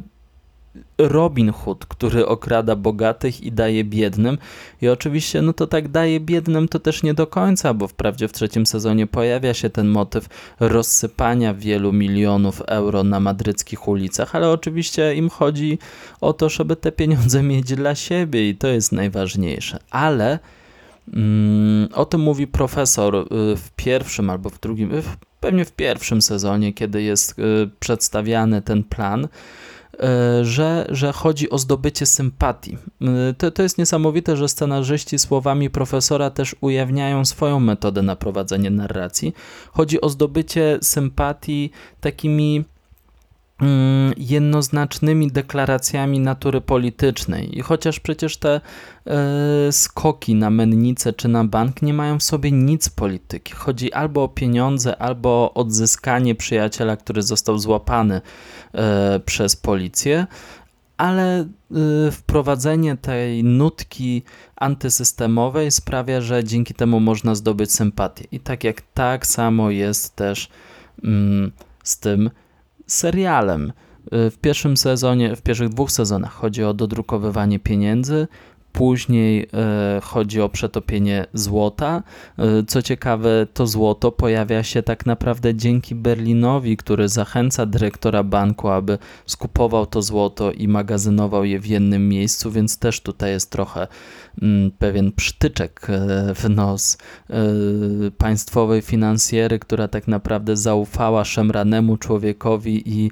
[0.98, 4.38] Robin Hood, który okrada bogatych i daje biednym.
[4.82, 8.32] I oczywiście, no to tak daje biednym to też nie do końca, bo wprawdzie w
[8.32, 10.30] trzecim sezonie pojawia się ten motyw
[10.60, 15.80] rozsypania wielu milionów euro na madryckich ulicach, ale oczywiście im chodzi
[16.22, 19.80] o to, żeby te pieniądze mieć dla siebie i to jest najważniejsze.
[19.90, 20.40] Ale
[21.14, 24.92] mm, o tym mówi profesor y, w pierwszym albo w drugim,
[25.40, 29.28] pewnie w pierwszym sezonie, kiedy jest y, przedstawiany ten plan
[30.42, 32.78] że, że chodzi o zdobycie sympatii.
[33.02, 38.70] E, to, to jest niesamowite, że scenarzyści słowami profesora też ujawniają swoją metodę na prowadzenie
[38.70, 39.34] narracji.
[39.72, 42.64] Chodzi o zdobycie sympatii takimi
[44.18, 47.58] jednoznacznymi deklaracjami natury politycznej.
[47.58, 48.62] I chociaż przecież te
[49.06, 53.54] e, skoki na mennicę czy na bank nie mają w sobie nic polityki.
[53.54, 58.22] Chodzi albo o pieniądze, albo o odzyskanie przyjaciela, który został złapany
[58.74, 60.28] e, przez policję,
[60.98, 61.46] ale e,
[62.12, 64.24] wprowadzenie tej nutki
[64.56, 68.26] antysystemowej sprawia, że dzięki temu można zdobyć sympatię.
[68.32, 70.50] I tak jak tak samo jest też
[71.04, 71.52] mm,
[71.84, 72.30] z tym
[72.94, 73.74] serialem.
[74.14, 78.28] Y, w pierwszym sezonie, w pierwszych dwóch sezonach chodzi o dodrukowywanie pieniędzy,
[78.74, 82.04] Później e, chodzi o przetopienie złota.
[82.38, 88.70] E, co ciekawe, to złoto pojawia się tak naprawdę dzięki Berlinowi, który zachęca dyrektora banku,
[88.70, 93.88] aby skupował to złoto i magazynował je w jednym miejscu, więc też tutaj jest trochę
[94.42, 96.98] mm, pewien przytyczek e, w nos
[98.18, 103.12] państwowej finansjery, która tak naprawdę zaufała szemranemu człowiekowi i,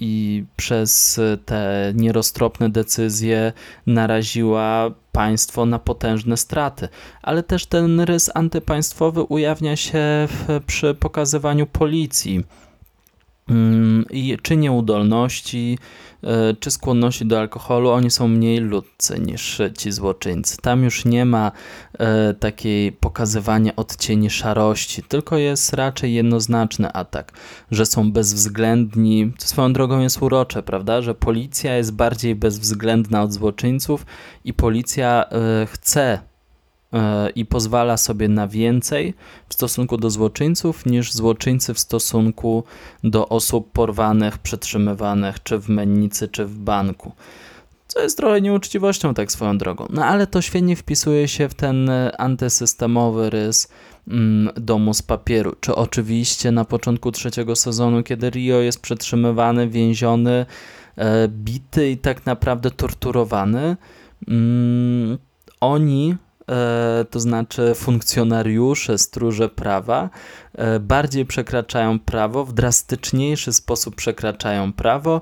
[0.00, 3.52] i przez te nieroztropne decyzje
[3.86, 6.88] na naraziła państwo na potężne straty.
[7.22, 12.44] Ale też ten rys antypaństwowy ujawnia się w, przy pokazywaniu policji
[13.48, 15.78] Mm, i czy nieudolności,
[16.60, 20.56] czy skłonności do alkoholu, oni są mniej ludcy niż ci złoczyńcy.
[20.56, 21.52] Tam już nie ma
[21.98, 27.32] e, takiej pokazywania odcieni szarości, tylko jest raczej jednoznaczny atak,
[27.70, 33.32] że są bezwzględni, co swoją drogą jest urocze, prawda, że policja jest bardziej bezwzględna od
[33.32, 34.06] złoczyńców
[34.44, 36.33] i policja e, chce E,
[37.34, 39.14] i pozwala sobie na więcej
[39.48, 42.64] w stosunku do złoczyńców niż złoczyńcy w stosunku
[43.04, 47.12] do osób porwanych, przetrzymywanych czy w mennicy, czy w banku.
[47.88, 49.86] Co jest trochę nieuczciwością, tak swoją drogą.
[49.90, 53.68] No ale to świetnie wpisuje się w ten e, antysystemowy rys
[54.08, 55.56] mm, domu z papieru.
[55.60, 60.46] Czy oczywiście na początku trzeciego sezonu, kiedy Rio jest przetrzymywany, więziony,
[60.96, 63.76] e, bity i tak naprawdę torturowany,
[64.28, 65.18] mm,
[65.60, 66.23] oni E,
[67.10, 70.10] to znaczy funkcjonariusze, stróże prawa,
[70.54, 75.20] e, bardziej przekraczają prawo, w drastyczniejszy sposób przekraczają prawo e,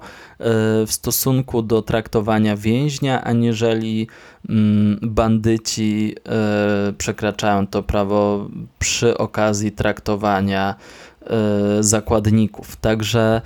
[0.86, 4.08] w stosunku do traktowania więźnia, aniżeli
[4.48, 6.14] mm, bandyci
[6.98, 10.74] przekraczają to prawo przy okazji traktowania
[11.80, 12.76] zakładników.
[12.76, 13.42] Także,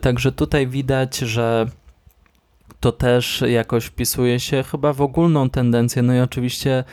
[0.00, 1.66] także tutaj widać, że
[2.80, 6.02] to też jakoś wpisuje się chyba w ogólną tendencję.
[6.02, 6.84] No i oczywiście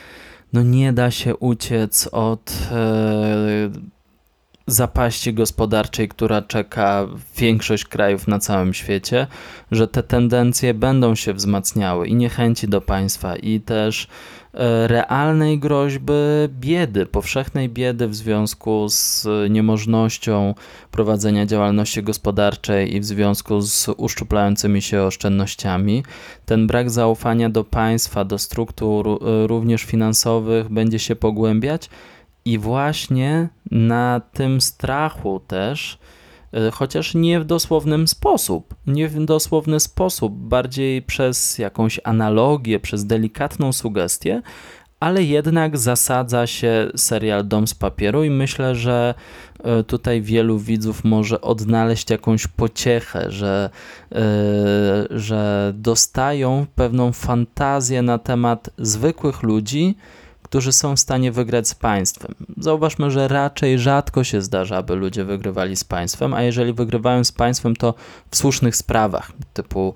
[0.52, 3.70] no nie da się uciec od e,
[4.66, 9.26] zapaści gospodarczej, która czeka większość krajów na całym świecie,
[9.70, 14.08] że te tendencje będą się wzmacniały i niechęci do państwa, i też
[14.86, 16.12] realnej groźby
[16.50, 20.54] biedy, powszechnej biedy w związku z niemożnością
[20.90, 26.04] prowadzenia działalności gospodarczej i w związku z uszczuplającymi się oszczędnościami.
[26.46, 31.90] Ten brak zaufania do państwa, do struktur e, również finansowych będzie się pogłębiać
[32.44, 36.27] i właśnie na tym strachu też, e,
[36.72, 43.72] chociaż nie w dosłownym sposób, nie w dosłowny sposób, bardziej przez jakąś analogię, przez delikatną
[43.72, 44.42] sugestię,
[45.00, 49.14] ale jednak zasadza się serial Dom z papieru i myślę, że
[49.64, 53.70] e, tutaj wielu widzów może odnaleźć jakąś pociechę, że,
[54.10, 54.18] yy,
[55.10, 59.96] że dostają pewną fantazję na temat zwykłych ludzi,
[60.48, 62.34] którzy są w stanie wygrać z państwem.
[62.56, 67.32] Zauważmy, że raczej rzadko się zdarza, aby ludzie wygrywali z państwem, a jeżeli wygrywają z
[67.32, 67.94] państwem, to
[68.30, 69.94] w słusznych sprawach, typu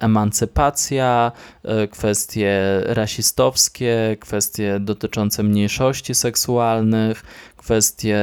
[0.00, 1.32] emancypacja,
[1.64, 7.22] e, kwestie rasistowskie, kwestie dotyczące mniejszości seksualnych,
[7.68, 8.18] kwestie,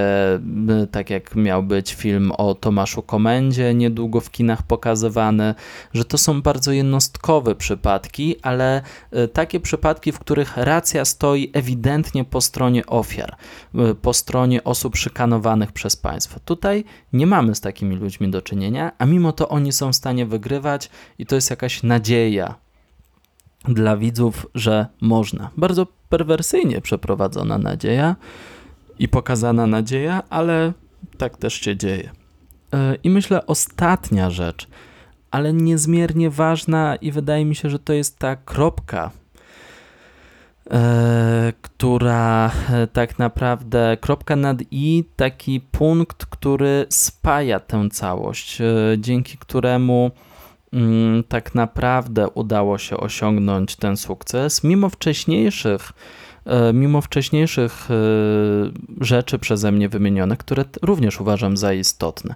[0.92, 5.56] tak jak miał być film o Tomaszu Komendzie, niedługo w kinach pokazywany,
[5.94, 12.26] że to są bardzo jednostkowe przypadki, ale e, takie przypadki, w których racja stoi ewidentnie
[12.26, 13.36] po stronie ofiar,
[13.76, 16.40] e, po stronie osób szykanowanych przez państwo.
[16.46, 20.26] Tutaj nie mamy z takimi ludźmi do czynienia, a mimo to oni są w stanie
[20.26, 20.90] wygrywać
[21.20, 22.56] i to jest jakaś nadzieja
[23.68, 25.50] dla widzów, że można.
[25.58, 28.16] Bardzo perwersyjnie przeprowadzona nadzieja
[29.00, 30.74] i pokazana nadzieja, ale
[31.18, 32.12] tak też się dzieje.
[32.74, 34.68] E, I myślę, ostatnia rzecz,
[35.32, 39.12] ale niezmiernie ważna, i wydaje mi się, że to jest ta kropka,
[40.72, 48.62] e, która e, tak naprawdę, kropka nad i, taki punkt, który spaja tę całość,
[48.98, 50.12] dzięki któremu
[51.30, 55.94] tak naprawdę udało się osiągnąć ten sukces, mimo wcześniejszych
[56.46, 57.96] E, mimo wcześniejszych e,
[59.02, 62.36] rzeczy przeze mnie wymienionych, które również uważam za istotne.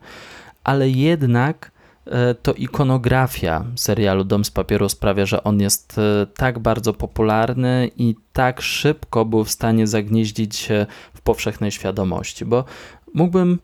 [0.63, 1.71] Ale jednak
[2.05, 5.95] e, to ikonografia serialu Dom z papieru sprawia, że on jest
[6.35, 12.65] tak bardzo popularny i tak szybko był w stanie zagnieździć się w powszechnej świadomości, bo
[13.13, 13.59] mógłbym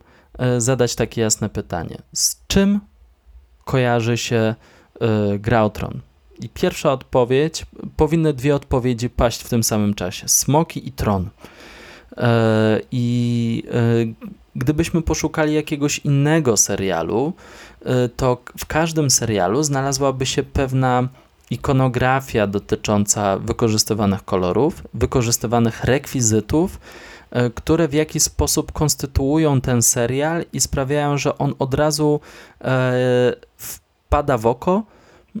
[0.58, 2.80] zadać takie jasne pytanie: z czym
[3.66, 4.54] kojarzy się
[5.38, 6.00] Grautron?
[6.40, 11.30] I pierwsza odpowiedź, powinny dwie odpowiedzi paść w tym samym czasie: Smoki i Tron.
[12.16, 17.32] E, I e, gdybyśmy poszukali jakiegoś innego serialu,
[17.84, 21.08] e, to w każdym serialu znalazłaby się pewna
[21.50, 26.80] ikonografia dotycząca wykorzystywanych kolorów, wykorzystywanych rekwizytów,
[27.54, 32.20] które w jakiś sposób konstytuują ten serial i sprawiają, że on od razu
[34.06, 34.82] wpada w oko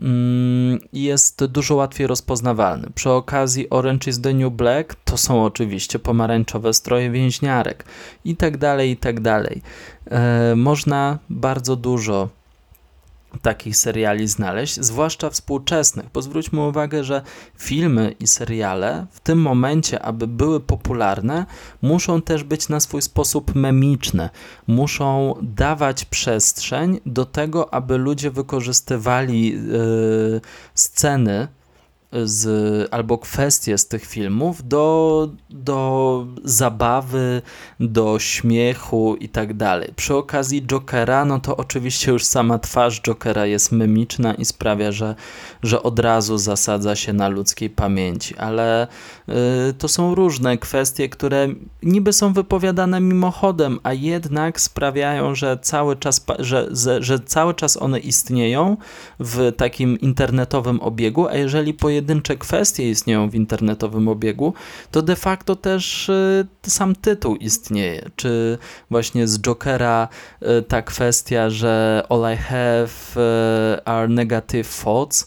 [0.02, 2.88] Mm, jest dużo łatwiej rozpoznawalny.
[2.94, 7.84] Przy okazji Orange is the New Black to są oczywiście pomarańczowe stroje więźniarek
[8.24, 9.62] i tak dalej, i tak dalej.
[10.10, 12.28] E, można bardzo dużo
[13.42, 17.22] takich seriali znaleźć, zwłaszcza współczesnych, bo zwróćmy uwagę, że
[17.58, 21.46] filmy i seriale w tym momencie, aby były popularne,
[21.82, 24.30] muszą też być na swój sposób memiczne,
[24.66, 30.40] muszą dawać przestrzeń do tego, aby ludzie wykorzystywali yy,
[30.74, 31.48] sceny
[32.24, 37.42] z, albo kwestie z tych filmów do, do zabawy,
[37.80, 39.92] do śmiechu i tak dalej.
[39.96, 45.14] Przy okazji Jokera, no to oczywiście już sama twarz Jokera jest memiczna i sprawia, że,
[45.62, 48.86] że od razu zasadza się na ludzkiej pamięci, ale
[49.68, 51.48] y, to są różne kwestie, które
[51.82, 57.76] niby są wypowiadane mimochodem, a jednak sprawiają, że cały czas, że, że, że cały czas
[57.76, 58.76] one istnieją
[59.20, 64.54] w takim internetowym obiegu, a jeżeli pojedynczo pojedyncze kwestie istnieją w internetowym obiegu,
[64.90, 68.10] to de facto też y, sam tytuł istnieje.
[68.16, 68.58] Czy
[68.90, 70.08] właśnie z Jokera
[70.42, 75.26] y, ta kwestia, że all I have y, are negative thoughts,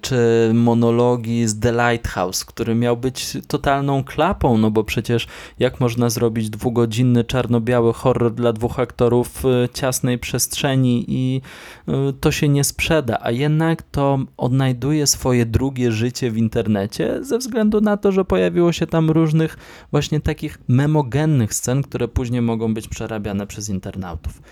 [0.00, 5.26] czy monologi z The Lighthouse, który miał być totalną klapą, no bo przecież
[5.58, 11.40] jak można zrobić dwugodzinny czarno-biały horror dla dwóch aktorów w ciasnej przestrzeni i
[11.88, 17.38] y, to się nie sprzeda, a jednak to odnajduje swoje drugie życie w internecie ze
[17.38, 19.58] względu na to, że pojawiło się tam różnych
[19.90, 24.42] właśnie takich memogennych scen, które później mogą być przerabiane przez internautów.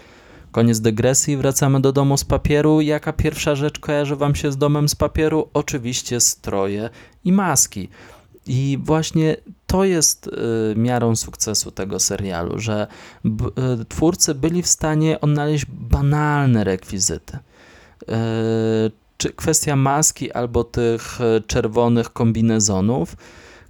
[0.55, 2.81] Koniec dygresji, wracamy do domu z papieru.
[2.81, 5.49] Jaka pierwsza rzecz kojarzy Wam się z domem z papieru?
[5.55, 6.91] Oczywiście stroje
[7.25, 7.89] i maski.
[8.47, 9.37] I właśnie
[9.67, 10.31] to jest y,
[10.77, 12.87] miarą sukcesu tego serialu, że
[13.81, 17.37] y, twórcy byli w stanie odnaleźć banalne rekwizyty.
[17.37, 18.11] Y,
[19.17, 23.17] czy kwestia maski albo tych czerwonych kombinezonów.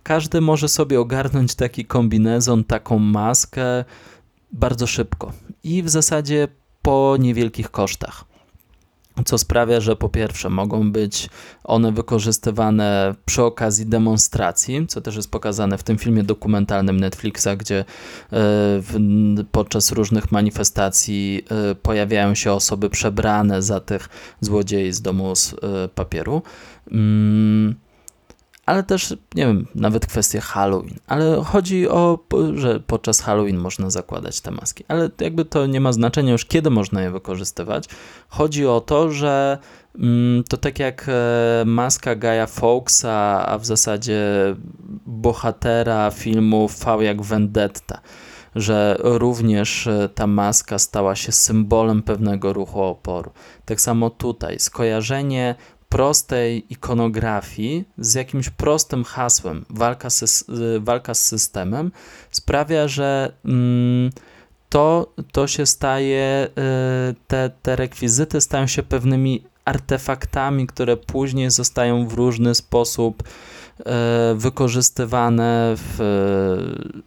[0.02, 3.84] Każdy może sobie ogarnąć taki kombinezon, taką maskę
[4.52, 5.32] bardzo szybko.
[5.62, 6.48] I w zasadzie
[6.84, 8.24] po niewielkich kosztach.
[9.24, 11.28] Co sprawia, że po pierwsze mogą być
[11.64, 17.84] one wykorzystywane przy okazji demonstracji, co też jest pokazane w tym filmie dokumentalnym Netflixa, gdzie
[18.32, 18.36] e,
[19.52, 24.08] podczas różnych manifestacji e, pojawiają się osoby przebrane za tych
[24.40, 25.56] złodziei z domu z e,
[25.94, 26.42] papieru.
[28.66, 30.98] Ale też, nie wiem, nawet kwestie Halloween.
[31.06, 32.18] Ale chodzi o,
[32.54, 36.70] że podczas Halloween można zakładać te maski, ale jakby to nie ma znaczenia już, kiedy
[36.70, 37.88] można je wykorzystywać.
[38.28, 39.58] Chodzi o to, że
[39.98, 44.22] mm, to tak jak e, maska Gaia Fawkesa, a w zasadzie
[45.06, 48.00] bohatera filmu V jak Vendetta
[48.54, 53.30] że również e, ta maska stała się symbolem pewnego ruchu oporu.
[53.64, 55.54] Tak samo tutaj, skojarzenie
[55.94, 60.44] prostej ikonografii z jakimś prostym hasłem, walka, z,
[60.80, 61.92] walka z systemem,
[62.30, 64.10] sprawia, że mm,
[64.68, 66.48] to, to się staje,
[67.10, 73.84] y, te, te rekwizyty stają się pewnymi artefaktami, które później zostają w różny sposób y,
[74.34, 76.00] wykorzystywane w,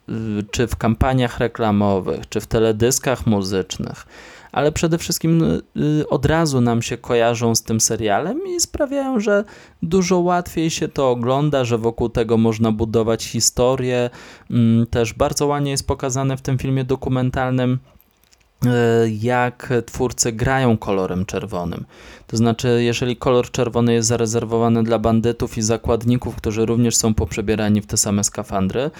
[0.09, 4.05] y, czy w kampaniach reklamowych, czy w teledyskach muzycznych
[4.51, 5.61] ale przede wszystkim y,
[6.01, 9.43] y, od razu nam się kojarzą z tym serialem i sprawiają, że
[9.83, 14.09] dużo łatwiej się to ogląda, że wokół tego można budować historię.
[14.51, 17.79] Mm, też bardzo ładnie jest pokazane w tym filmie dokumentalnym
[18.65, 18.69] y,
[19.21, 21.85] jak twórcy grają kolorem czerwonym.
[22.27, 27.81] To znaczy, jeżeli kolor czerwony jest zarezerwowany dla bandytów i zakładników, którzy również są poprzebierani
[27.81, 28.91] w te same skafandry,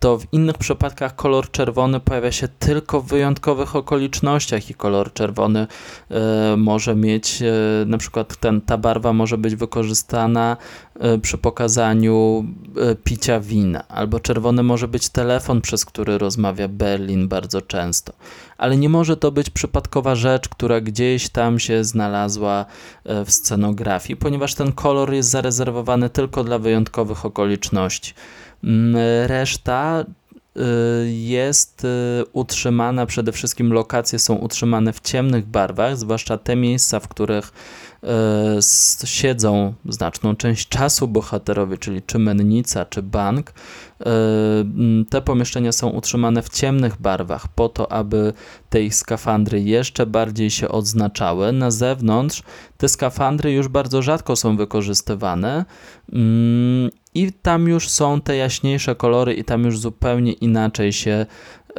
[0.00, 5.66] to w innych przypadkach kolor czerwony pojawia się tylko w wyjątkowych okolicznościach i kolor czerwony
[6.10, 10.56] y, może mieć, y, na przykład ten, ta barwa może być wykorzystana
[11.14, 12.44] y, przy pokazaniu
[13.04, 18.12] picia wina, albo czerwony może być telefon, przez który rozmawia Berlin bardzo często,
[18.58, 22.64] ale nie może to być przypadkowa rzecz, która gdzieś tam się znalazła
[23.04, 28.14] w scenografii, ponieważ ten kolor jest zarezerwowany tylko dla wyjątkowych okoliczności.
[28.64, 28.96] Mm,
[29.26, 30.04] reszta
[30.56, 37.00] y, jest y, utrzymana, przede wszystkim lokacje są utrzymane w ciemnych barwach, zwłaszcza te miejsca,
[37.00, 37.52] w których
[39.02, 43.52] y, siedzą znaczną część czasu bohaterowie, czyli czy mennica, czy bank.
[45.10, 48.32] Te pomieszczenia są utrzymane w ciemnych barwach, po to, aby
[48.70, 51.52] te ich skafandry jeszcze bardziej się odznaczały.
[51.52, 52.42] Na zewnątrz
[52.76, 55.64] te skafandry już bardzo rzadko są wykorzystywane
[56.12, 61.26] mm, i tam już są te jaśniejsze kolory i tam już zupełnie inaczej się
[61.70, 61.74] y,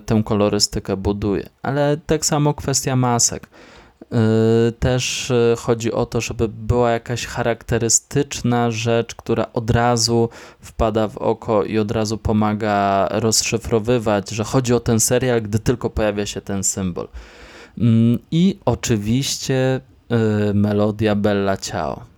[0.00, 1.48] tę kolorystykę buduje.
[1.62, 3.46] Ale tak samo kwestia masek.
[3.48, 10.28] Y, też y, chodzi o to, żeby była jakaś charakterystyczna rzecz, która od razu
[10.60, 15.90] wpada w oko i od razu pomaga rozszyfrowywać, że chodzi o ten serial, gdy tylko
[15.90, 17.08] pojawia się ten symbol.
[17.78, 19.80] Mm, I oczywiście
[20.54, 22.13] melodia Bella Ciao.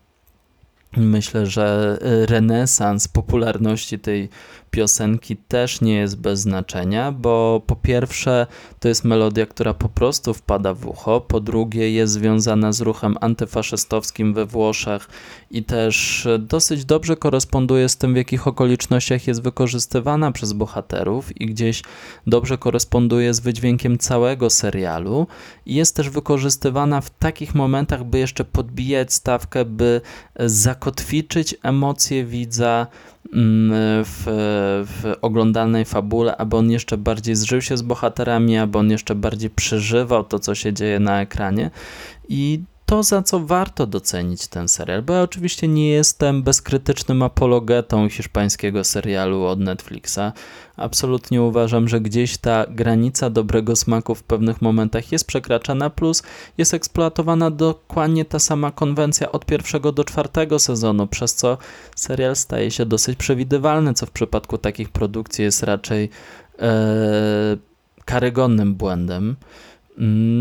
[0.96, 4.28] Myślę, że renesans popularności tej
[4.76, 8.46] piosenki też nie jest bez znaczenia, bo po pierwsze
[8.80, 13.16] to jest melodia, która po prostu wpada w ucho, po drugie jest związana z ruchem
[13.20, 15.08] antyfaszystowskim we Włoszech
[15.50, 21.46] i też dosyć dobrze koresponduje z tym, w jakich okolicznościach jest wykorzystywana przez bohaterów i
[21.46, 21.82] gdzieś
[22.26, 25.26] dobrze koresponduje z wydźwiękiem całego serialu.
[25.66, 30.00] I jest też wykorzystywana w takich momentach, by jeszcze podbijać stawkę, by
[30.38, 32.86] zakotwiczyć emocje widza,
[33.32, 34.24] w,
[34.86, 39.50] w oglądalnej fabule, aby on jeszcze bardziej zżył się z bohaterami, aby on jeszcze bardziej
[39.50, 41.70] przeżywał to, co się dzieje na ekranie.
[42.28, 48.08] I to, za co warto docenić ten serial, bo ja oczywiście nie jestem bezkrytycznym apologetą
[48.08, 50.32] hiszpańskiego serialu od Netflixa.
[50.76, 56.22] Absolutnie uważam, że gdzieś ta granica dobrego smaku w pewnych momentach jest przekraczana, plus
[56.58, 61.58] jest eksploatowana dokładnie ta sama konwencja od pierwszego do czwartego sezonu, przez co
[61.96, 66.10] serial staje się dosyć przewidywalny, co w przypadku takich produkcji jest raczej
[66.58, 67.56] e,
[68.04, 69.36] karygodnym błędem.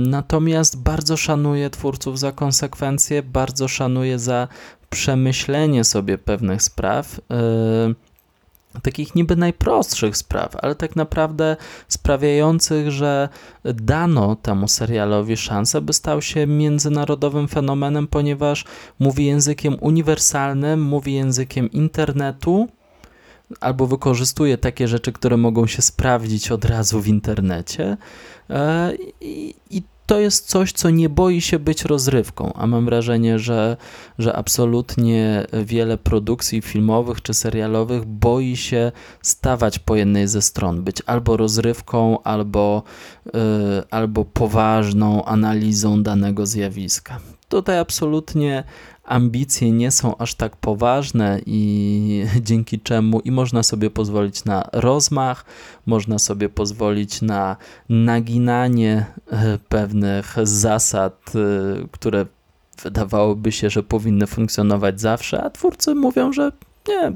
[0.07, 4.47] Natomiast bardzo szanuję twórców za konsekwencje, bardzo szanuję za
[4.89, 7.21] przemyślenie sobie pewnych spraw.
[7.29, 7.95] Yy,
[8.81, 13.29] takich niby najprostszych spraw, ale tak naprawdę sprawiających, że
[13.63, 18.65] dano temu serialowi szansę, by stał się międzynarodowym fenomenem, ponieważ
[18.99, 22.67] mówi językiem uniwersalnym, mówi językiem internetu,
[23.59, 27.97] albo wykorzystuje takie rzeczy, które mogą się sprawdzić od razu w internecie.
[28.49, 29.55] E, I,
[30.05, 33.77] to jest coś, co nie boi się być rozrywką, a mam wrażenie, że,
[34.19, 38.91] że absolutnie wiele produkcji filmowych czy serialowych boi się
[39.21, 42.83] stawać po jednej ze stron, być albo rozrywką, albo,
[43.25, 43.31] yy,
[43.91, 47.19] albo poważną analizą danego zjawiska.
[47.49, 48.63] Tutaj absolutnie
[49.05, 55.45] ambicje nie są aż tak poważne i dzięki czemu i można sobie pozwolić na rozmach,
[55.85, 57.57] można sobie pozwolić na
[57.89, 62.25] naginanie e, pewnych zasad, e, które
[62.83, 66.51] wydawałoby się, że powinny funkcjonować zawsze, a twórcy mówią, że
[66.87, 67.11] Nie,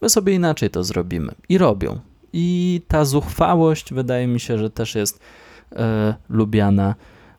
[0.00, 1.34] my sobie inaczej to zrobimy.
[1.48, 2.00] I robią.
[2.32, 5.20] I ta zuchwałość wydaje mi się, że też jest
[5.72, 6.94] e, lubiana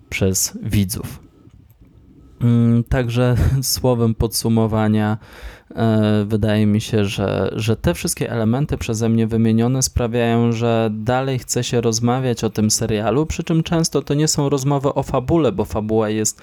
[0.09, 1.24] przez widzów.
[2.45, 5.17] Mm, także słowem podsumowania,
[5.75, 11.39] e, wydaje mi się, że, że te wszystkie elementy przeze mnie wymienione sprawiają, że dalej
[11.39, 15.51] chce się rozmawiać o tym serialu, przy czym często to nie są rozmowy o fabule,
[15.51, 16.41] bo fabuła jest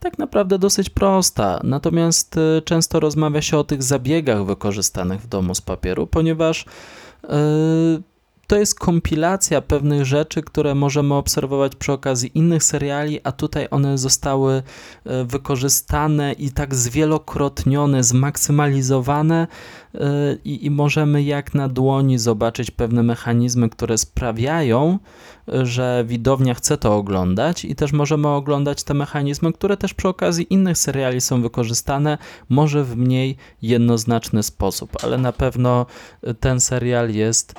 [0.00, 1.60] tak naprawdę dosyć prosta.
[1.64, 6.66] Natomiast e, często rozmawia się o tych zabiegach wykorzystanych w domu z papieru, ponieważ
[7.22, 8.02] yy,
[8.46, 13.98] to jest kompilacja pewnych rzeczy, które możemy obserwować przy okazji innych seriali, a tutaj one
[13.98, 14.62] zostały
[15.04, 19.46] e, wykorzystane i tak zwielokrotnione, zmaksymalizowane
[19.94, 19.98] e,
[20.44, 24.98] i, i możemy jak na dłoni zobaczyć pewne mechanizmy, które sprawiają,
[25.62, 30.46] że widownia chce to oglądać i też możemy oglądać te mechanizmy, które też przy okazji
[30.50, 32.18] innych seriali są wykorzystane,
[32.48, 35.86] może w mniej jednoznaczny sposób, ale na pewno
[36.40, 37.54] ten serial jest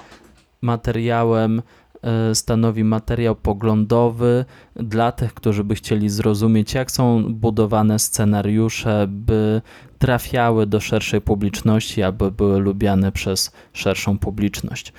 [0.65, 1.61] materiałem
[2.01, 4.45] e, stanowi materiał poglądowy
[4.75, 9.61] dla tych, którzy by chcieli zrozumieć, jak są budowane scenariusze, by
[9.99, 14.93] trafiały do szerszej publiczności, aby były lubiane przez szerszą publiczność.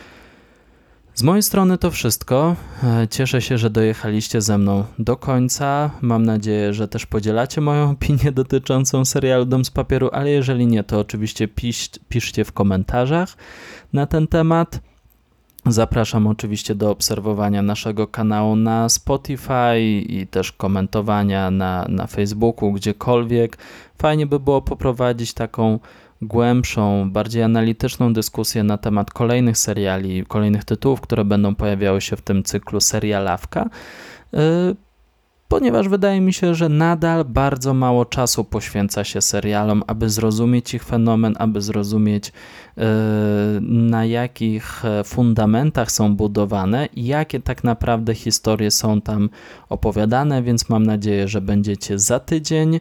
[1.16, 2.56] Z mojej strony to wszystko.
[2.82, 5.90] E, cieszę się, że dojechaliście ze mną do końca.
[6.00, 10.84] Mam nadzieję, że też podzielacie moją opinię dotyczącą serialu Dom z Papieru, ale jeżeli nie,
[10.84, 13.36] to oczywiście pisz, piszcie w komentarzach
[13.92, 14.80] na ten temat.
[15.68, 23.58] Zapraszam oczywiście do obserwowania naszego kanału na Spotify i też komentowania na, na Facebooku, gdziekolwiek.
[23.98, 25.78] Fajnie by było poprowadzić taką
[26.22, 32.22] głębszą, bardziej analityczną dyskusję na temat kolejnych seriali, kolejnych tytułów, które będą pojawiały się w
[32.22, 33.70] tym cyklu serialawka.
[35.47, 40.74] Y, ponieważ wydaje mi się, że nadal bardzo mało czasu poświęca się serialom, aby zrozumieć
[40.74, 42.32] ich fenomen, aby zrozumieć e,
[43.61, 49.30] na jakich e, fundamentach są budowane i jakie tak naprawdę historie są tam
[49.68, 52.80] opowiadane, więc mam nadzieję, że będziecie za tydzień e,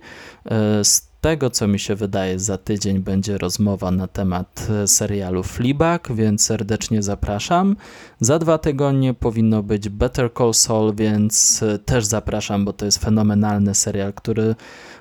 [1.26, 6.46] tego, co mi się wydaje, za tydzień będzie rozmowa na temat e, serialu Fleabag, więc
[6.46, 7.76] serdecznie zapraszam.
[8.20, 12.98] Za dwa tygodnie powinno być Better Call Saul, więc e, też zapraszam, bo to jest
[12.98, 14.56] fenomenalny serial, który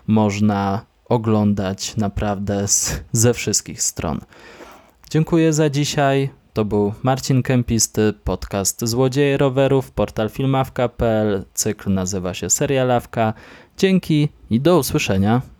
[0.06, 4.20] można oglądać naprawdę z, ze wszystkich stron.
[5.10, 6.30] Dziękuję za dzisiaj.
[6.52, 13.34] To był Marcin Kempisty, podcast Złodzieje Rowerów, portal filmawka.pl, cykl nazywa się Serialawka.
[13.78, 15.53] Dzięki i do usłyszenia.